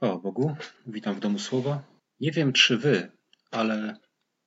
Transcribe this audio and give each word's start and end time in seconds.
Chwała 0.00 0.18
Bogu, 0.18 0.56
witam 0.86 1.14
w 1.14 1.20
domu 1.20 1.38
słowa. 1.38 1.82
Nie 2.20 2.32
wiem 2.32 2.52
czy 2.52 2.78
wy, 2.78 3.10
ale 3.50 3.96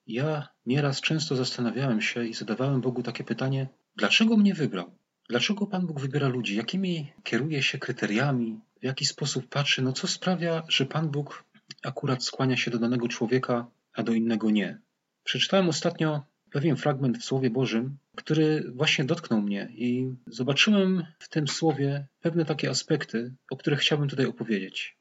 ja 0.06 0.48
nieraz 0.66 1.00
często 1.00 1.36
zastanawiałem 1.36 2.00
się 2.00 2.24
i 2.26 2.34
zadawałem 2.34 2.80
Bogu 2.80 3.02
takie 3.02 3.24
pytanie: 3.24 3.68
dlaczego 3.96 4.36
mnie 4.36 4.54
wybrał? 4.54 4.98
Dlaczego 5.28 5.66
Pan 5.66 5.86
Bóg 5.86 6.00
wybiera 6.00 6.28
ludzi? 6.28 6.56
Jakimi 6.56 7.12
kieruje 7.24 7.62
się 7.62 7.78
kryteriami? 7.78 8.60
W 8.80 8.84
jaki 8.84 9.04
sposób 9.04 9.48
patrzy? 9.48 9.82
No 9.82 9.92
co 9.92 10.06
sprawia, 10.06 10.62
że 10.68 10.86
Pan 10.86 11.10
Bóg 11.10 11.44
akurat 11.82 12.24
skłania 12.24 12.56
się 12.56 12.70
do 12.70 12.78
danego 12.78 13.08
człowieka, 13.08 13.66
a 13.92 14.02
do 14.02 14.12
innego 14.12 14.50
nie? 14.50 14.78
Przeczytałem 15.24 15.68
ostatnio 15.68 16.22
pewien 16.50 16.76
fragment 16.76 17.18
w 17.18 17.24
Słowie 17.24 17.50
Bożym, 17.50 17.96
który 18.16 18.72
właśnie 18.74 19.04
dotknął 19.04 19.42
mnie 19.42 19.68
i 19.74 20.14
zobaczyłem 20.26 21.06
w 21.18 21.28
tym 21.28 21.48
słowie 21.48 22.06
pewne 22.20 22.44
takie 22.44 22.70
aspekty, 22.70 23.34
o 23.50 23.56
których 23.56 23.80
chciałbym 23.80 24.08
tutaj 24.08 24.26
opowiedzieć. 24.26 24.96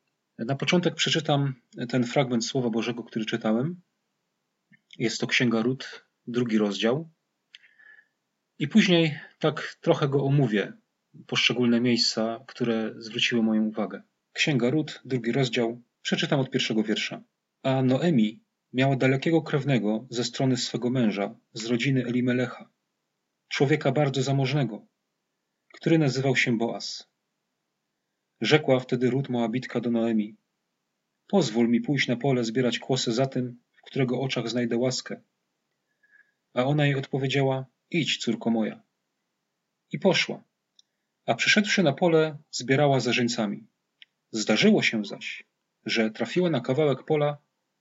Na 0.45 0.55
początek 0.55 0.95
przeczytam 0.95 1.53
ten 1.89 2.03
fragment 2.03 2.45
Słowa 2.45 2.69
Bożego, 2.69 3.03
który 3.03 3.25
czytałem. 3.25 3.81
Jest 4.99 5.21
to 5.21 5.27
Księga 5.27 5.61
Rut, 5.61 6.05
drugi 6.27 6.57
rozdział. 6.57 7.09
I 8.59 8.67
później 8.67 9.19
tak 9.39 9.77
trochę 9.81 10.07
go 10.07 10.23
omówię, 10.23 10.73
poszczególne 11.27 11.81
miejsca, 11.81 12.39
które 12.47 12.93
zwróciły 12.97 13.43
moją 13.43 13.63
uwagę. 13.63 14.03
Księga 14.33 14.69
Rut, 14.69 15.01
drugi 15.05 15.31
rozdział, 15.31 15.81
przeczytam 16.01 16.39
od 16.39 16.49
pierwszego 16.49 16.83
wiersza. 16.83 17.23
A 17.63 17.81
Noemi 17.81 18.43
miała 18.73 18.95
dalekiego 18.95 19.41
krewnego 19.41 20.07
ze 20.09 20.23
strony 20.23 20.57
swego 20.57 20.89
męża, 20.89 21.35
z 21.53 21.65
rodziny 21.65 22.05
Elimelecha, 22.05 22.69
człowieka 23.47 23.91
bardzo 23.91 24.21
zamożnego, 24.21 24.87
który 25.73 25.97
nazywał 25.97 26.35
się 26.35 26.57
Boaz. 26.57 27.12
Rzekła 28.41 28.79
wtedy 28.79 29.09
Rut 29.09 29.29
Moabitka 29.29 29.79
do 29.79 29.91
Noemi: 29.91 30.35
Pozwól 31.27 31.69
mi 31.69 31.81
pójść 31.81 32.07
na 32.07 32.15
pole 32.15 32.43
zbierać 32.43 32.79
kłosy 32.79 33.11
za 33.11 33.25
tym, 33.25 33.59
w 33.73 33.81
którego 33.81 34.21
oczach 34.21 34.49
znajdę 34.49 34.77
łaskę. 34.77 35.21
A 36.53 36.63
ona 36.63 36.85
jej 36.85 36.95
odpowiedziała: 36.95 37.65
Idź, 37.91 38.17
córko 38.17 38.49
moja. 38.49 38.83
I 39.91 39.99
poszła. 39.99 40.43
A 41.25 41.35
przyszedłszy 41.35 41.83
na 41.83 41.93
pole, 41.93 42.37
zbierała 42.51 42.99
za 42.99 43.13
żeńcami. 43.13 43.67
Zdarzyło 44.31 44.81
się 44.81 45.05
zaś, 45.05 45.43
że 45.85 46.11
trafiła 46.11 46.49
na 46.49 46.61
kawałek 46.61 47.03
pola 47.03 47.37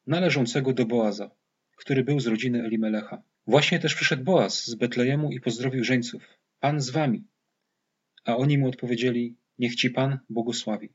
należącego 0.07 0.73
do 0.73 0.87
Boaza, 0.87 1.31
który 1.77 2.05
był 2.05 2.21
z 2.21 2.27
rodziny 2.27 2.65
Elimelecha. 2.65 3.23
Właśnie 3.47 3.79
też 3.79 3.95
przyszedł 3.95 4.25
Boaz 4.25 4.65
z 4.65 4.75
Betlejemu 4.75 5.33
i 5.33 5.41
pozdrowił 5.41 5.85
żeńców. 5.85 6.23
Pan 6.61 6.81
z 6.81 6.91
wami. 6.91 7.25
A 8.25 8.37
oni 8.37 8.59
mu 8.59 8.69
odpowiedzieli: 8.69 9.37
Niech 9.59 9.75
ci 9.75 9.91
Pan 9.91 10.19
błogosławi. 10.29 10.93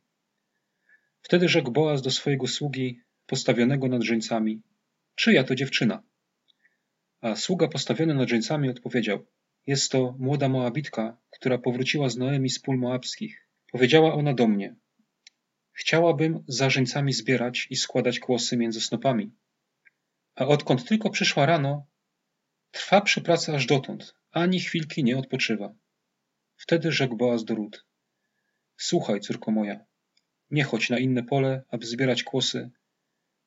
Wtedy 1.21 1.49
rzekł 1.49 1.71
Boaz 1.71 2.01
do 2.01 2.11
swojego 2.11 2.47
sługi, 2.47 3.01
postawionego 3.25 3.87
nad 3.87 4.03
żeńcami: 4.03 4.61
Czyja 5.15 5.43
to 5.43 5.55
dziewczyna? 5.55 6.03
A 7.21 7.35
sługa 7.35 7.67
postawiony 7.67 8.13
nad 8.13 8.29
żeńcami 8.29 8.69
odpowiedział: 8.69 9.25
Jest 9.67 9.91
to 9.91 10.15
młoda 10.19 10.49
Moabitka, 10.49 11.17
która 11.29 11.57
powróciła 11.57 12.09
z 12.09 12.17
Noemi 12.17 12.49
z 12.49 12.59
pól 12.59 12.77
moabskich. 12.77 13.47
Powiedziała 13.71 14.13
ona 14.13 14.33
do 14.33 14.47
mnie: 14.47 14.75
Chciałabym 15.73 16.43
za 16.47 16.69
żeńcami 16.69 17.13
zbierać 17.13 17.67
i 17.69 17.75
składać 17.75 18.19
kłosy 18.19 18.57
między 18.57 18.81
snopami. 18.81 19.31
A 20.35 20.45
odkąd 20.45 20.87
tylko 20.87 21.09
przyszła 21.09 21.45
rano, 21.45 21.85
trwa 22.71 23.01
przy 23.01 23.21
pracy 23.21 23.55
aż 23.55 23.65
dotąd, 23.65 24.15
ani 24.31 24.59
chwilki 24.59 25.03
nie 25.03 25.17
odpoczywa. 25.17 25.75
Wtedy 26.55 26.91
rzekł 26.91 27.15
Boaz 27.15 27.45
do 27.45 27.55
Rut: 27.55 27.86
Słuchaj, 28.79 29.19
córko 29.19 29.51
moja, 29.51 29.85
nie 30.51 30.63
chodź 30.63 30.89
na 30.89 30.99
inne 30.99 31.23
pole, 31.23 31.63
aby 31.69 31.85
zbierać 31.85 32.23
kłosy. 32.23 32.69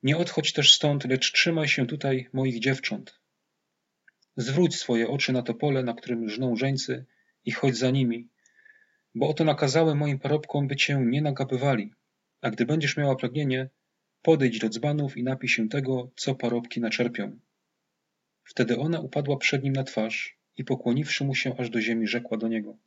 Nie 0.03 0.17
odchodź 0.17 0.53
też 0.53 0.73
stąd, 0.73 1.05
lecz 1.05 1.31
trzymaj 1.31 1.67
się 1.67 1.87
tutaj 1.87 2.29
moich 2.33 2.59
dziewcząt. 2.59 3.19
Zwróć 4.37 4.75
swoje 4.75 5.09
oczy 5.09 5.33
na 5.33 5.41
to 5.41 5.53
pole, 5.53 5.83
na 5.83 5.93
którym 5.93 6.29
żną 6.29 6.55
żeńcy 6.55 7.05
i 7.45 7.51
chodź 7.51 7.77
za 7.77 7.91
nimi, 7.91 8.27
bo 9.15 9.29
oto 9.29 9.43
nakazałem 9.43 9.97
moim 9.97 10.19
parobkom, 10.19 10.67
by 10.67 10.75
cię 10.75 11.03
nie 11.05 11.21
nagabywali. 11.21 11.93
A 12.41 12.49
gdy 12.49 12.65
będziesz 12.65 12.97
miała 12.97 13.15
pragnienie, 13.15 13.69
podejdź 14.21 14.59
do 14.59 14.69
dzbanów 14.69 15.17
i 15.17 15.23
napij 15.23 15.49
się 15.49 15.69
tego, 15.69 16.11
co 16.15 16.35
parobki 16.35 16.81
naczerpią. 16.81 17.39
Wtedy 18.43 18.77
ona 18.77 18.99
upadła 18.99 19.37
przed 19.37 19.63
nim 19.63 19.73
na 19.73 19.83
twarz 19.83 20.37
i 20.57 20.63
pokłoniwszy 20.63 21.23
mu 21.23 21.35
się 21.35 21.57
aż 21.57 21.69
do 21.69 21.81
ziemi, 21.81 22.07
rzekła 22.07 22.37
do 22.37 22.47
niego– 22.47 22.77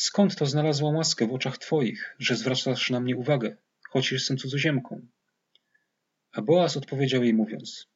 Skąd 0.00 0.36
to 0.36 0.46
znalazłam 0.46 0.96
łaskę 0.96 1.26
w 1.26 1.32
oczach 1.32 1.58
twoich, 1.58 2.16
że 2.18 2.36
zwracasz 2.36 2.90
na 2.90 3.00
mnie 3.00 3.16
uwagę, 3.16 3.56
choć 3.88 4.12
jestem 4.12 4.36
cudzoziemką? 4.36 5.06
A 6.32 6.42
Boaz 6.42 6.76
odpowiedział 6.76 7.22
jej 7.24 7.34
mówiąc, 7.34 7.88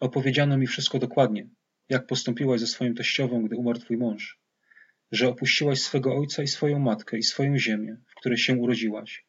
opowiedziano 0.00 0.58
mi 0.58 0.66
wszystko 0.66 0.98
dokładnie, 0.98 1.48
jak 1.88 2.06
postąpiłaś 2.06 2.60
ze 2.60 2.66
swoim 2.66 2.94
teściową, 2.94 3.42
gdy 3.42 3.56
umarł 3.56 3.78
twój 3.78 3.96
mąż, 3.96 4.40
że 5.12 5.28
opuściłaś 5.28 5.80
swego 5.80 6.16
ojca 6.16 6.42
i 6.42 6.48
swoją 6.48 6.78
matkę 6.78 7.18
i 7.18 7.22
swoją 7.22 7.58
ziemię, 7.58 7.96
w 8.06 8.14
której 8.14 8.38
się 8.38 8.56
urodziłaś 8.56 9.26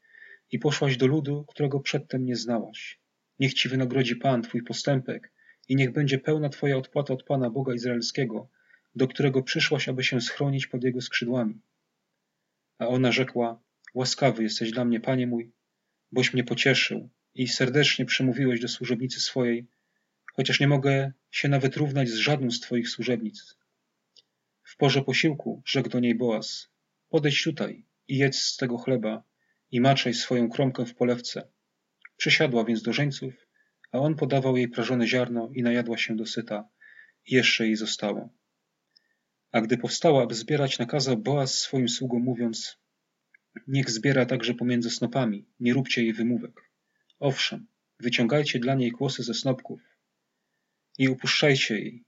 i 0.52 0.60
poszłaś 0.60 0.98
do 0.98 1.08
ludu, 1.08 1.46
którego 1.48 1.80
przedtem 1.80 2.26
nie 2.26 2.36
znałaś. 2.36 3.00
Niech 3.40 3.54
ci 3.54 3.70
wynagrodzi 3.70 4.16
Pan 4.16 4.42
twój 4.42 4.64
postępek 4.64 5.32
i 5.68 5.76
niech 5.76 5.92
będzie 5.92 6.18
pełna 6.18 6.50
twoja 6.50 6.78
odpłata 6.78 7.14
od 7.14 7.24
Pana 7.24 7.50
Boga 7.50 7.74
Izraelskiego, 7.74 8.50
do 8.96 9.07
którego 9.07 9.44
przyszłaś, 9.44 9.90
aby 9.90 10.03
się 10.03 10.22
schronić 10.22 10.68
pod 10.68 10.84
jego 10.84 11.02
skrzydłami. 11.02 11.62
A 12.79 12.88
ona 12.88 13.12
rzekła, 13.12 13.62
łaskawy 13.94 14.44
jesteś 14.44 14.72
dla 14.72 14.85
mnie, 14.85 15.00
panie 15.00 15.28
mój, 15.28 15.52
boś 16.12 16.34
mnie 16.34 16.44
pocieszył 16.44 17.09
i 17.35 17.47
serdecznie 17.47 18.06
przemówiłeś 18.06 18.59
do 18.59 18.68
służebnicy 18.68 19.19
swojej, 19.19 19.68
chociaż 20.34 20.59
nie 20.59 20.68
mogę 20.68 21.12
się 21.31 21.47
nawet 21.50 21.78
równać 21.78 22.09
z 22.09 22.16
żadną 22.16 22.52
z 22.52 22.59
twoich 22.59 22.90
służebnic. 22.90 23.57
W 24.63 24.78
porze 24.78 25.02
posiłku 25.02 25.62
rzekł 25.66 25.90
do 25.90 26.00
niej 26.00 26.16
Boaz, 26.16 26.69
podejdź 27.09 27.44
tutaj 27.44 27.85
i 28.08 28.18
jedz 28.18 28.38
z 28.41 28.58
tego 28.58 28.78
chleba 28.78 29.23
i 29.72 29.81
maczaj 29.81 30.13
swoją 30.13 30.50
kromkę 30.50 30.85
w 30.85 30.96
polewce. 30.96 31.47
Przysiadła 32.18 32.66
więc 32.66 32.81
do 32.81 32.94
żeńców, 32.94 33.34
a 33.91 34.00
on 34.00 34.16
podawał 34.16 34.58
jej 34.58 34.68
prażone 34.69 35.08
ziarno 35.08 35.50
i 35.53 35.63
najadła 35.63 35.97
się 35.97 36.16
dosyta 36.16 36.69
i 37.25 37.35
jeszcze 37.35 37.66
jej 37.66 37.75
zostało. 37.75 38.29
A 39.52 39.62
gdy 39.62 39.78
powstała, 39.78 40.24
aby 40.24 40.36
zbierać, 40.36 40.80
nakazał 40.80 41.18
Boaz 41.18 41.60
swoim 41.60 41.90
sługom, 41.90 42.22
mówiąc: 42.24 42.78
Niech 43.68 43.90
zbiera 43.90 44.26
także 44.26 44.54
pomiędzy 44.54 44.90
snopami, 44.90 45.46
nie 45.60 45.74
róbcie 45.74 46.04
jej 46.04 46.14
wymówek. 46.14 46.72
Owszem, 47.20 47.68
wyciągajcie 48.00 48.60
dla 48.60 48.76
niej 48.76 48.92
kłosy 48.92 49.24
ze 49.24 49.34
snopków 49.34 49.82
i 50.98 51.10
upuszczajcie 51.10 51.80
jej, 51.80 52.04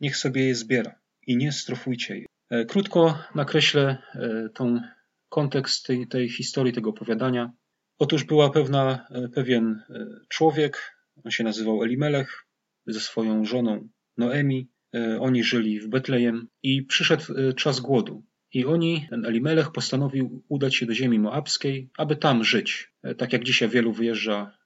niech 0.00 0.16
sobie 0.16 0.46
je 0.46 0.54
zbiera 0.54 1.00
i 1.26 1.36
nie 1.36 1.52
strofujcie 1.52 2.14
jej. 2.14 2.26
E, 2.50 2.64
krótko 2.64 3.18
nakreślę 3.34 3.98
e, 4.14 4.48
tą 4.54 4.80
kontekst 5.28 5.86
tej, 5.86 6.08
tej 6.08 6.28
historii, 6.28 6.72
tego 6.72 6.90
opowiadania. 6.90 7.52
Otóż 7.98 8.24
była 8.24 8.50
pewna, 8.50 9.06
e, 9.10 9.28
pewien 9.28 9.82
człowiek, 10.28 10.96
on 11.24 11.30
się 11.30 11.44
nazywał 11.44 11.82
Elimelech, 11.82 12.46
ze 12.86 13.00
swoją 13.00 13.44
żoną 13.44 13.88
Noemi, 14.16 14.70
oni 15.20 15.44
żyli 15.44 15.80
w 15.80 15.88
Betlejem 15.88 16.48
i 16.62 16.82
przyszedł 16.82 17.24
e, 17.36 17.52
czas 17.52 17.80
głodu. 17.80 18.24
I 18.52 18.64
oni, 18.64 19.06
ten 19.10 19.24
Elimelech, 19.24 19.72
postanowił 19.72 20.44
udać 20.48 20.76
się 20.76 20.86
do 20.86 20.94
ziemi 20.94 21.18
moabskiej, 21.18 21.90
aby 21.98 22.16
tam 22.16 22.44
żyć. 22.44 22.92
E, 23.02 23.14
tak 23.14 23.32
jak 23.32 23.44
dzisiaj 23.44 23.68
wielu 23.68 23.92
wyjeżdża 23.92 24.58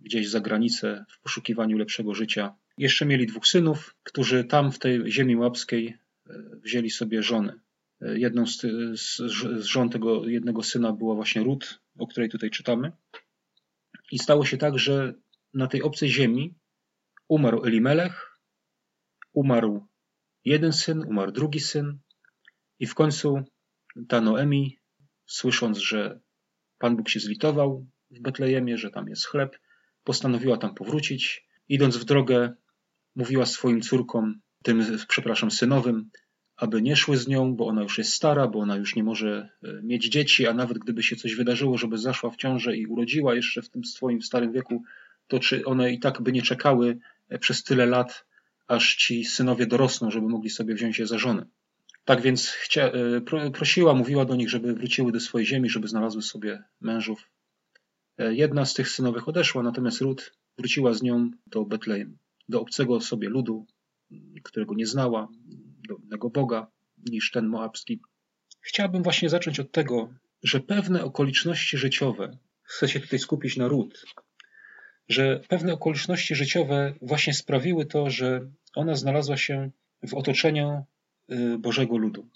gdzieś 0.00 0.28
za 0.28 0.40
granicę 0.40 1.04
w 1.08 1.20
poszukiwaniu 1.20 1.78
lepszego 1.78 2.14
życia. 2.14 2.54
Jeszcze 2.78 3.06
mieli 3.06 3.26
dwóch 3.26 3.46
synów, 3.46 3.96
którzy 4.02 4.44
tam 4.44 4.72
w 4.72 4.78
tej 4.78 5.12
ziemi 5.12 5.36
moabskiej 5.36 5.98
wzięli 6.62 6.90
sobie 6.90 7.22
żony. 7.22 7.52
Jedną 8.00 8.46
z, 8.46 8.60
z, 8.94 9.16
z 9.62 9.64
żon 9.64 9.90
tego 9.90 10.28
jednego 10.28 10.62
syna 10.62 10.92
była 10.92 11.14
właśnie 11.14 11.42
Rut, 11.42 11.80
o 11.98 12.06
której 12.06 12.28
tutaj 12.28 12.50
czytamy. 12.50 12.92
I 14.12 14.18
stało 14.18 14.44
się 14.44 14.56
tak, 14.56 14.78
że 14.78 15.14
na 15.54 15.66
tej 15.66 15.82
obcej 15.82 16.08
ziemi 16.08 16.54
umarł 17.28 17.64
Elimelech, 17.64 18.33
Umarł 19.34 19.86
jeden 20.44 20.72
syn, 20.72 21.04
umarł 21.08 21.32
drugi 21.32 21.60
syn 21.60 21.98
i 22.78 22.86
w 22.86 22.94
końcu 22.94 23.44
ta 24.08 24.20
Noemi, 24.20 24.78
słysząc, 25.26 25.78
że 25.78 26.20
Pan 26.78 26.96
Bóg 26.96 27.08
się 27.08 27.20
zlitował 27.20 27.86
w 28.10 28.20
Betlejemie, 28.20 28.78
że 28.78 28.90
tam 28.90 29.08
jest 29.08 29.26
chleb, 29.26 29.58
postanowiła 30.04 30.56
tam 30.56 30.74
powrócić. 30.74 31.46
Idąc 31.68 31.96
w 31.96 32.04
drogę, 32.04 32.54
mówiła 33.16 33.46
swoim 33.46 33.80
córkom, 33.80 34.40
tym, 34.62 34.98
przepraszam, 35.08 35.50
synowym, 35.50 36.10
aby 36.56 36.82
nie 36.82 36.96
szły 36.96 37.16
z 37.16 37.28
nią, 37.28 37.56
bo 37.56 37.66
ona 37.66 37.82
już 37.82 37.98
jest 37.98 38.12
stara, 38.12 38.48
bo 38.48 38.58
ona 38.58 38.76
już 38.76 38.96
nie 38.96 39.04
może 39.04 39.48
e, 39.62 39.80
mieć 39.82 40.08
dzieci, 40.08 40.46
a 40.46 40.54
nawet 40.54 40.78
gdyby 40.78 41.02
się 41.02 41.16
coś 41.16 41.34
wydarzyło, 41.34 41.78
żeby 41.78 41.98
zaszła 41.98 42.30
w 42.30 42.36
ciążę 42.36 42.76
i 42.76 42.86
urodziła 42.86 43.34
jeszcze 43.34 43.62
w 43.62 43.70
tym 43.70 43.84
swoim 43.84 44.22
starym 44.22 44.52
wieku, 44.52 44.82
to 45.26 45.38
czy 45.38 45.64
one 45.64 45.92
i 45.92 46.00
tak 46.00 46.22
by 46.22 46.32
nie 46.32 46.42
czekały 46.42 46.98
e, 47.28 47.38
przez 47.38 47.62
tyle 47.62 47.86
lat 47.86 48.26
aż 48.66 48.96
ci 48.96 49.24
synowie 49.24 49.66
dorosną, 49.66 50.10
żeby 50.10 50.28
mogli 50.28 50.50
sobie 50.50 50.74
wziąć 50.74 50.98
je 50.98 51.06
za 51.06 51.18
żonę. 51.18 51.46
Tak 52.04 52.20
więc 52.20 52.48
chcia, 52.48 52.92
e, 52.92 53.50
prosiła, 53.50 53.94
mówiła 53.94 54.24
do 54.24 54.36
nich, 54.36 54.50
żeby 54.50 54.74
wróciły 54.74 55.12
do 55.12 55.20
swojej 55.20 55.46
ziemi, 55.46 55.70
żeby 55.70 55.88
znalazły 55.88 56.22
sobie 56.22 56.62
mężów. 56.80 57.30
E, 58.18 58.34
jedna 58.34 58.64
z 58.64 58.74
tych 58.74 58.88
synowych 58.88 59.28
odeszła, 59.28 59.62
natomiast 59.62 60.00
Rut 60.00 60.32
wróciła 60.58 60.94
z 60.94 61.02
nią 61.02 61.30
do 61.46 61.64
Betlejem, 61.64 62.18
do 62.48 62.60
obcego 62.60 63.00
sobie 63.00 63.28
ludu, 63.28 63.66
którego 64.42 64.74
nie 64.74 64.86
znała, 64.86 65.28
do 65.88 65.96
innego 65.96 66.30
Boga 66.30 66.66
niż 67.10 67.30
ten 67.30 67.46
moabski. 67.46 68.00
Chciałbym 68.60 69.02
właśnie 69.02 69.28
zacząć 69.28 69.60
od 69.60 69.72
tego, 69.72 70.14
że 70.42 70.60
pewne 70.60 71.04
okoliczności 71.04 71.78
życiowe, 71.78 72.38
chcę 72.62 72.88
się 72.88 73.00
tutaj 73.00 73.18
skupić 73.18 73.56
na 73.56 73.68
Rut, 73.68 74.04
że 75.08 75.40
pewne 75.48 75.72
okoliczności 75.72 76.34
życiowe 76.34 76.94
właśnie 77.02 77.34
sprawiły 77.34 77.86
to, 77.86 78.10
że 78.10 78.50
ona 78.74 78.94
znalazła 78.94 79.36
się 79.36 79.70
w 80.06 80.14
otoczeniu 80.14 80.84
y, 81.32 81.58
Bożego 81.58 81.96
ludu, 81.96 82.28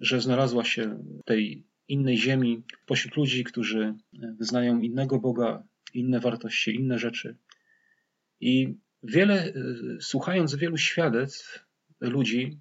że 0.00 0.20
znalazła 0.20 0.64
się 0.64 0.98
w 1.20 1.24
tej 1.24 1.66
innej 1.88 2.18
ziemi, 2.18 2.62
pośród 2.86 3.16
ludzi, 3.16 3.44
którzy 3.44 3.94
wyznają 4.38 4.80
innego 4.80 5.18
Boga, 5.18 5.62
inne 5.94 6.20
wartości, 6.20 6.74
inne 6.74 6.98
rzeczy. 6.98 7.36
I 8.40 8.74
wiele, 9.02 9.46
y, 9.46 9.52
słuchając 10.00 10.54
wielu 10.54 10.76
świadectw 10.76 11.64
ludzi, 12.00 12.60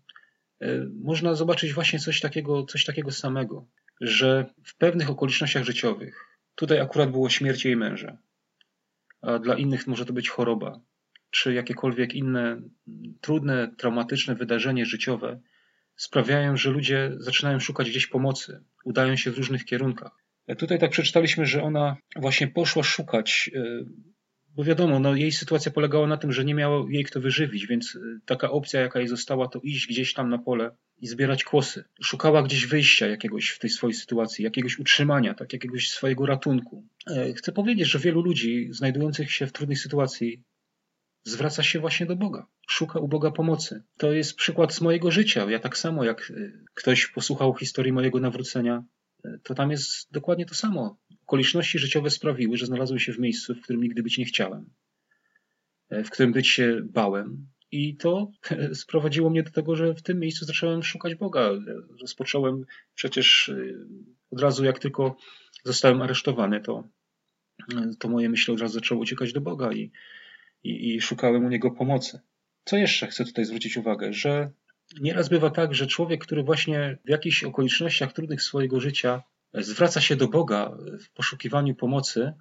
y, 0.63 0.89
można 1.03 1.35
zobaczyć 1.35 1.73
właśnie 1.73 1.99
coś 1.99 2.19
takiego, 2.21 2.65
coś 2.65 2.85
takiego 2.85 3.11
samego, 3.11 3.67
że 4.01 4.45
w 4.63 4.77
pewnych 4.77 5.09
okolicznościach 5.09 5.63
życiowych, 5.63 6.25
tutaj 6.55 6.79
akurat 6.79 7.11
było 7.11 7.29
śmierć 7.29 7.65
jej 7.65 7.75
męża, 7.75 8.17
a 9.25 9.39
dla 9.39 9.55
innych 9.55 9.87
może 9.87 10.05
to 10.05 10.13
być 10.13 10.29
choroba, 10.29 10.79
czy 11.31 11.53
jakiekolwiek 11.53 12.13
inne 12.13 12.61
trudne, 13.21 13.75
traumatyczne 13.77 14.35
wydarzenie 14.35 14.85
życiowe, 14.85 15.41
sprawiają, 15.95 16.57
że 16.57 16.71
ludzie 16.71 17.11
zaczynają 17.17 17.59
szukać 17.59 17.89
gdzieś 17.89 18.07
pomocy, 18.07 18.63
udają 18.83 19.15
się 19.15 19.31
w 19.31 19.37
różnych 19.37 19.65
kierunkach. 19.65 20.11
Tutaj 20.57 20.79
tak 20.79 20.91
przeczytaliśmy, 20.91 21.45
że 21.45 21.63
ona 21.63 21.97
właśnie 22.15 22.47
poszła 22.47 22.83
szukać, 22.83 23.51
e, 23.55 23.61
bo 24.55 24.63
wiadomo, 24.63 24.99
no 24.99 25.15
jej 25.15 25.31
sytuacja 25.31 25.71
polegała 25.71 26.07
na 26.07 26.17
tym, 26.17 26.31
że 26.31 26.45
nie 26.45 26.55
miało 26.55 26.89
jej 26.89 27.03
kto 27.03 27.21
wyżywić, 27.21 27.67
więc 27.67 27.95
e, 27.95 27.99
taka 28.25 28.51
opcja, 28.51 28.81
jaka 28.81 28.99
jej 28.99 29.07
została, 29.07 29.47
to 29.47 29.59
iść 29.63 29.87
gdzieś 29.87 30.13
tam 30.13 30.29
na 30.29 30.37
pole 30.37 30.71
i 30.97 31.07
zbierać 31.07 31.43
kłosy. 31.43 31.83
Szukała 32.01 32.43
gdzieś 32.43 32.65
wyjścia 32.65 33.07
jakiegoś 33.07 33.49
w 33.49 33.59
tej 33.59 33.69
swojej 33.69 33.93
sytuacji, 33.93 34.43
jakiegoś 34.43 34.79
utrzymania, 34.79 35.33
tak, 35.33 35.53
jakiegoś 35.53 35.89
swojego 35.89 36.25
ratunku. 36.25 36.87
E, 37.07 37.33
chcę 37.33 37.51
powiedzieć, 37.51 37.87
że 37.87 37.99
wielu 37.99 38.21
ludzi 38.21 38.67
znajdujących 38.71 39.31
się 39.31 39.47
w 39.47 39.51
trudnej 39.51 39.77
sytuacji 39.77 40.43
zwraca 41.23 41.63
się 41.63 41.79
właśnie 41.79 42.05
do 42.05 42.15
Boga, 42.15 42.47
szuka 42.67 42.99
u 42.99 43.07
Boga 43.07 43.31
pomocy. 43.31 43.83
To 43.97 44.11
jest 44.11 44.35
przykład 44.35 44.73
z 44.73 44.81
mojego 44.81 45.11
życia. 45.11 45.45
Ja 45.49 45.59
tak 45.59 45.77
samo, 45.77 46.03
jak 46.03 46.31
e, 46.31 46.51
ktoś 46.73 47.07
posłuchał 47.07 47.55
historii 47.55 47.93
mojego 47.93 48.19
nawrócenia, 48.19 48.83
e, 49.25 49.39
to 49.43 49.55
tam 49.55 49.71
jest 49.71 50.11
dokładnie 50.11 50.45
to 50.45 50.55
samo. 50.55 50.97
Okoliczności 51.27 51.79
życiowe 51.79 52.09
sprawiły, 52.09 52.57
że 52.57 52.65
znalazłem 52.65 52.99
się 52.99 53.13
w 53.13 53.19
miejscu, 53.19 53.55
w 53.55 53.61
którym 53.61 53.81
nigdy 53.81 54.03
być 54.03 54.17
nie 54.17 54.25
chciałem, 54.25 54.69
e, 55.89 56.03
w 56.03 56.09
którym 56.09 56.31
być 56.31 56.47
się 56.47 56.81
bałem. 56.83 57.47
I 57.71 57.95
to 57.95 58.31
sprowadziło 58.73 59.29
mnie 59.29 59.43
do 59.43 59.51
tego, 59.51 59.75
że 59.75 59.93
w 59.93 60.01
tym 60.01 60.19
miejscu 60.19 60.45
zacząłem 60.45 60.83
szukać 60.83 61.15
Boga. 61.15 61.49
Rozpocząłem 62.01 62.65
przecież 62.95 63.51
od 64.31 64.41
razu, 64.41 64.65
jak 64.65 64.79
tylko 64.79 65.17
zostałem 65.63 66.01
aresztowany, 66.01 66.61
to, 66.61 66.83
to 67.99 68.09
moje 68.09 68.29
myśli 68.29 68.53
od 68.53 68.61
razu 68.61 68.73
zaczęły 68.73 69.01
uciekać 69.01 69.33
do 69.33 69.41
Boga 69.41 69.73
i, 69.73 69.91
i, 70.63 70.95
i 70.95 71.01
szukałem 71.01 71.45
u 71.45 71.49
niego 71.49 71.71
pomocy. 71.71 72.19
Co 72.65 72.77
jeszcze 72.77 73.07
chcę 73.07 73.25
tutaj 73.25 73.45
zwrócić 73.45 73.77
uwagę, 73.77 74.13
że 74.13 74.51
nieraz 75.01 75.29
bywa 75.29 75.49
tak, 75.49 75.75
że 75.75 75.87
człowiek, 75.87 76.21
który 76.25 76.43
właśnie 76.43 76.97
w 77.05 77.09
jakichś 77.09 77.43
okolicznościach 77.43 78.13
trudnych 78.13 78.41
swojego 78.41 78.79
życia 78.79 79.23
zwraca 79.57 80.01
się 80.01 80.15
do 80.15 80.27
Boga 80.27 80.77
w 81.05 81.09
poszukiwaniu 81.09 81.75
pomocy, 81.75 82.33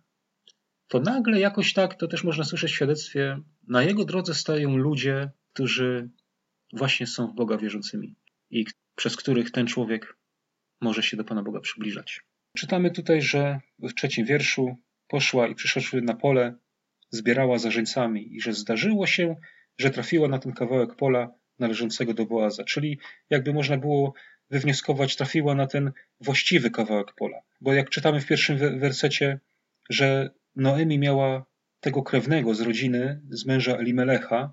to 0.89 1.01
nagle 1.01 1.41
jakoś 1.41 1.73
tak, 1.73 1.95
to 1.95 2.09
też 2.09 2.25
można 2.25 2.45
słyszeć 2.45 2.73
w 2.73 2.75
świadectwie, 2.75 3.41
na 3.69 3.83
jego 3.83 4.05
drodze 4.05 4.35
stają 4.35 4.77
ludzie, 4.77 5.31
którzy 5.53 6.11
właśnie 6.73 7.07
są 7.07 7.27
w 7.27 7.35
Boga 7.35 7.57
wierzącymi 7.57 8.17
i 8.51 8.67
przez 8.95 9.17
których 9.17 9.51
ten 9.51 9.67
człowiek 9.67 10.17
może 10.81 11.03
się 11.03 11.17
do 11.17 11.25
Pana 11.25 11.43
Boga 11.43 11.61
przybliżać. 11.61 12.21
Czytamy 12.57 12.91
tutaj, 12.91 13.23
że 13.23 13.61
w 13.79 13.95
trzecim 13.95 14.27
wierszu 14.27 14.77
poszła 15.09 15.49
i 15.49 15.55
przyszła 15.55 16.01
na 16.01 16.15
pole, 16.15 16.55
zbierała 17.11 17.59
za 17.59 17.71
żeńcami 17.71 18.35
i 18.37 18.41
że 18.41 18.53
zdarzyło 18.53 19.07
się, 19.07 19.37
że 19.79 19.91
trafiła 19.91 20.29
na 20.29 20.39
ten 20.39 20.53
kawałek 20.53 20.97
pola 20.97 21.31
należącego 21.59 22.15
do 22.15 22.27
Boaza. 22.27 22.65
Czyli 22.65 22.99
jakby 23.31 23.53
można 23.53 23.77
było 23.77 24.15
wywnioskować, 24.55 25.17
trafiła 25.17 25.55
na 25.55 25.67
ten 25.67 25.93
właściwy 26.21 26.71
kawałek 26.71 27.13
pola. 27.15 27.39
Bo 27.61 27.73
jak 27.73 27.91
czytamy 27.91 28.21
w 28.21 28.27
pierwszym 28.27 28.59
wersecie, 28.81 29.41
że 29.91 30.31
Noemi 30.57 30.99
miała 30.99 31.45
tego 31.81 32.03
krewnego 32.03 32.55
z 32.55 32.61
rodziny, 32.61 33.21
z 33.31 33.47
męża 33.47 33.77
Elimelecha, 33.77 34.53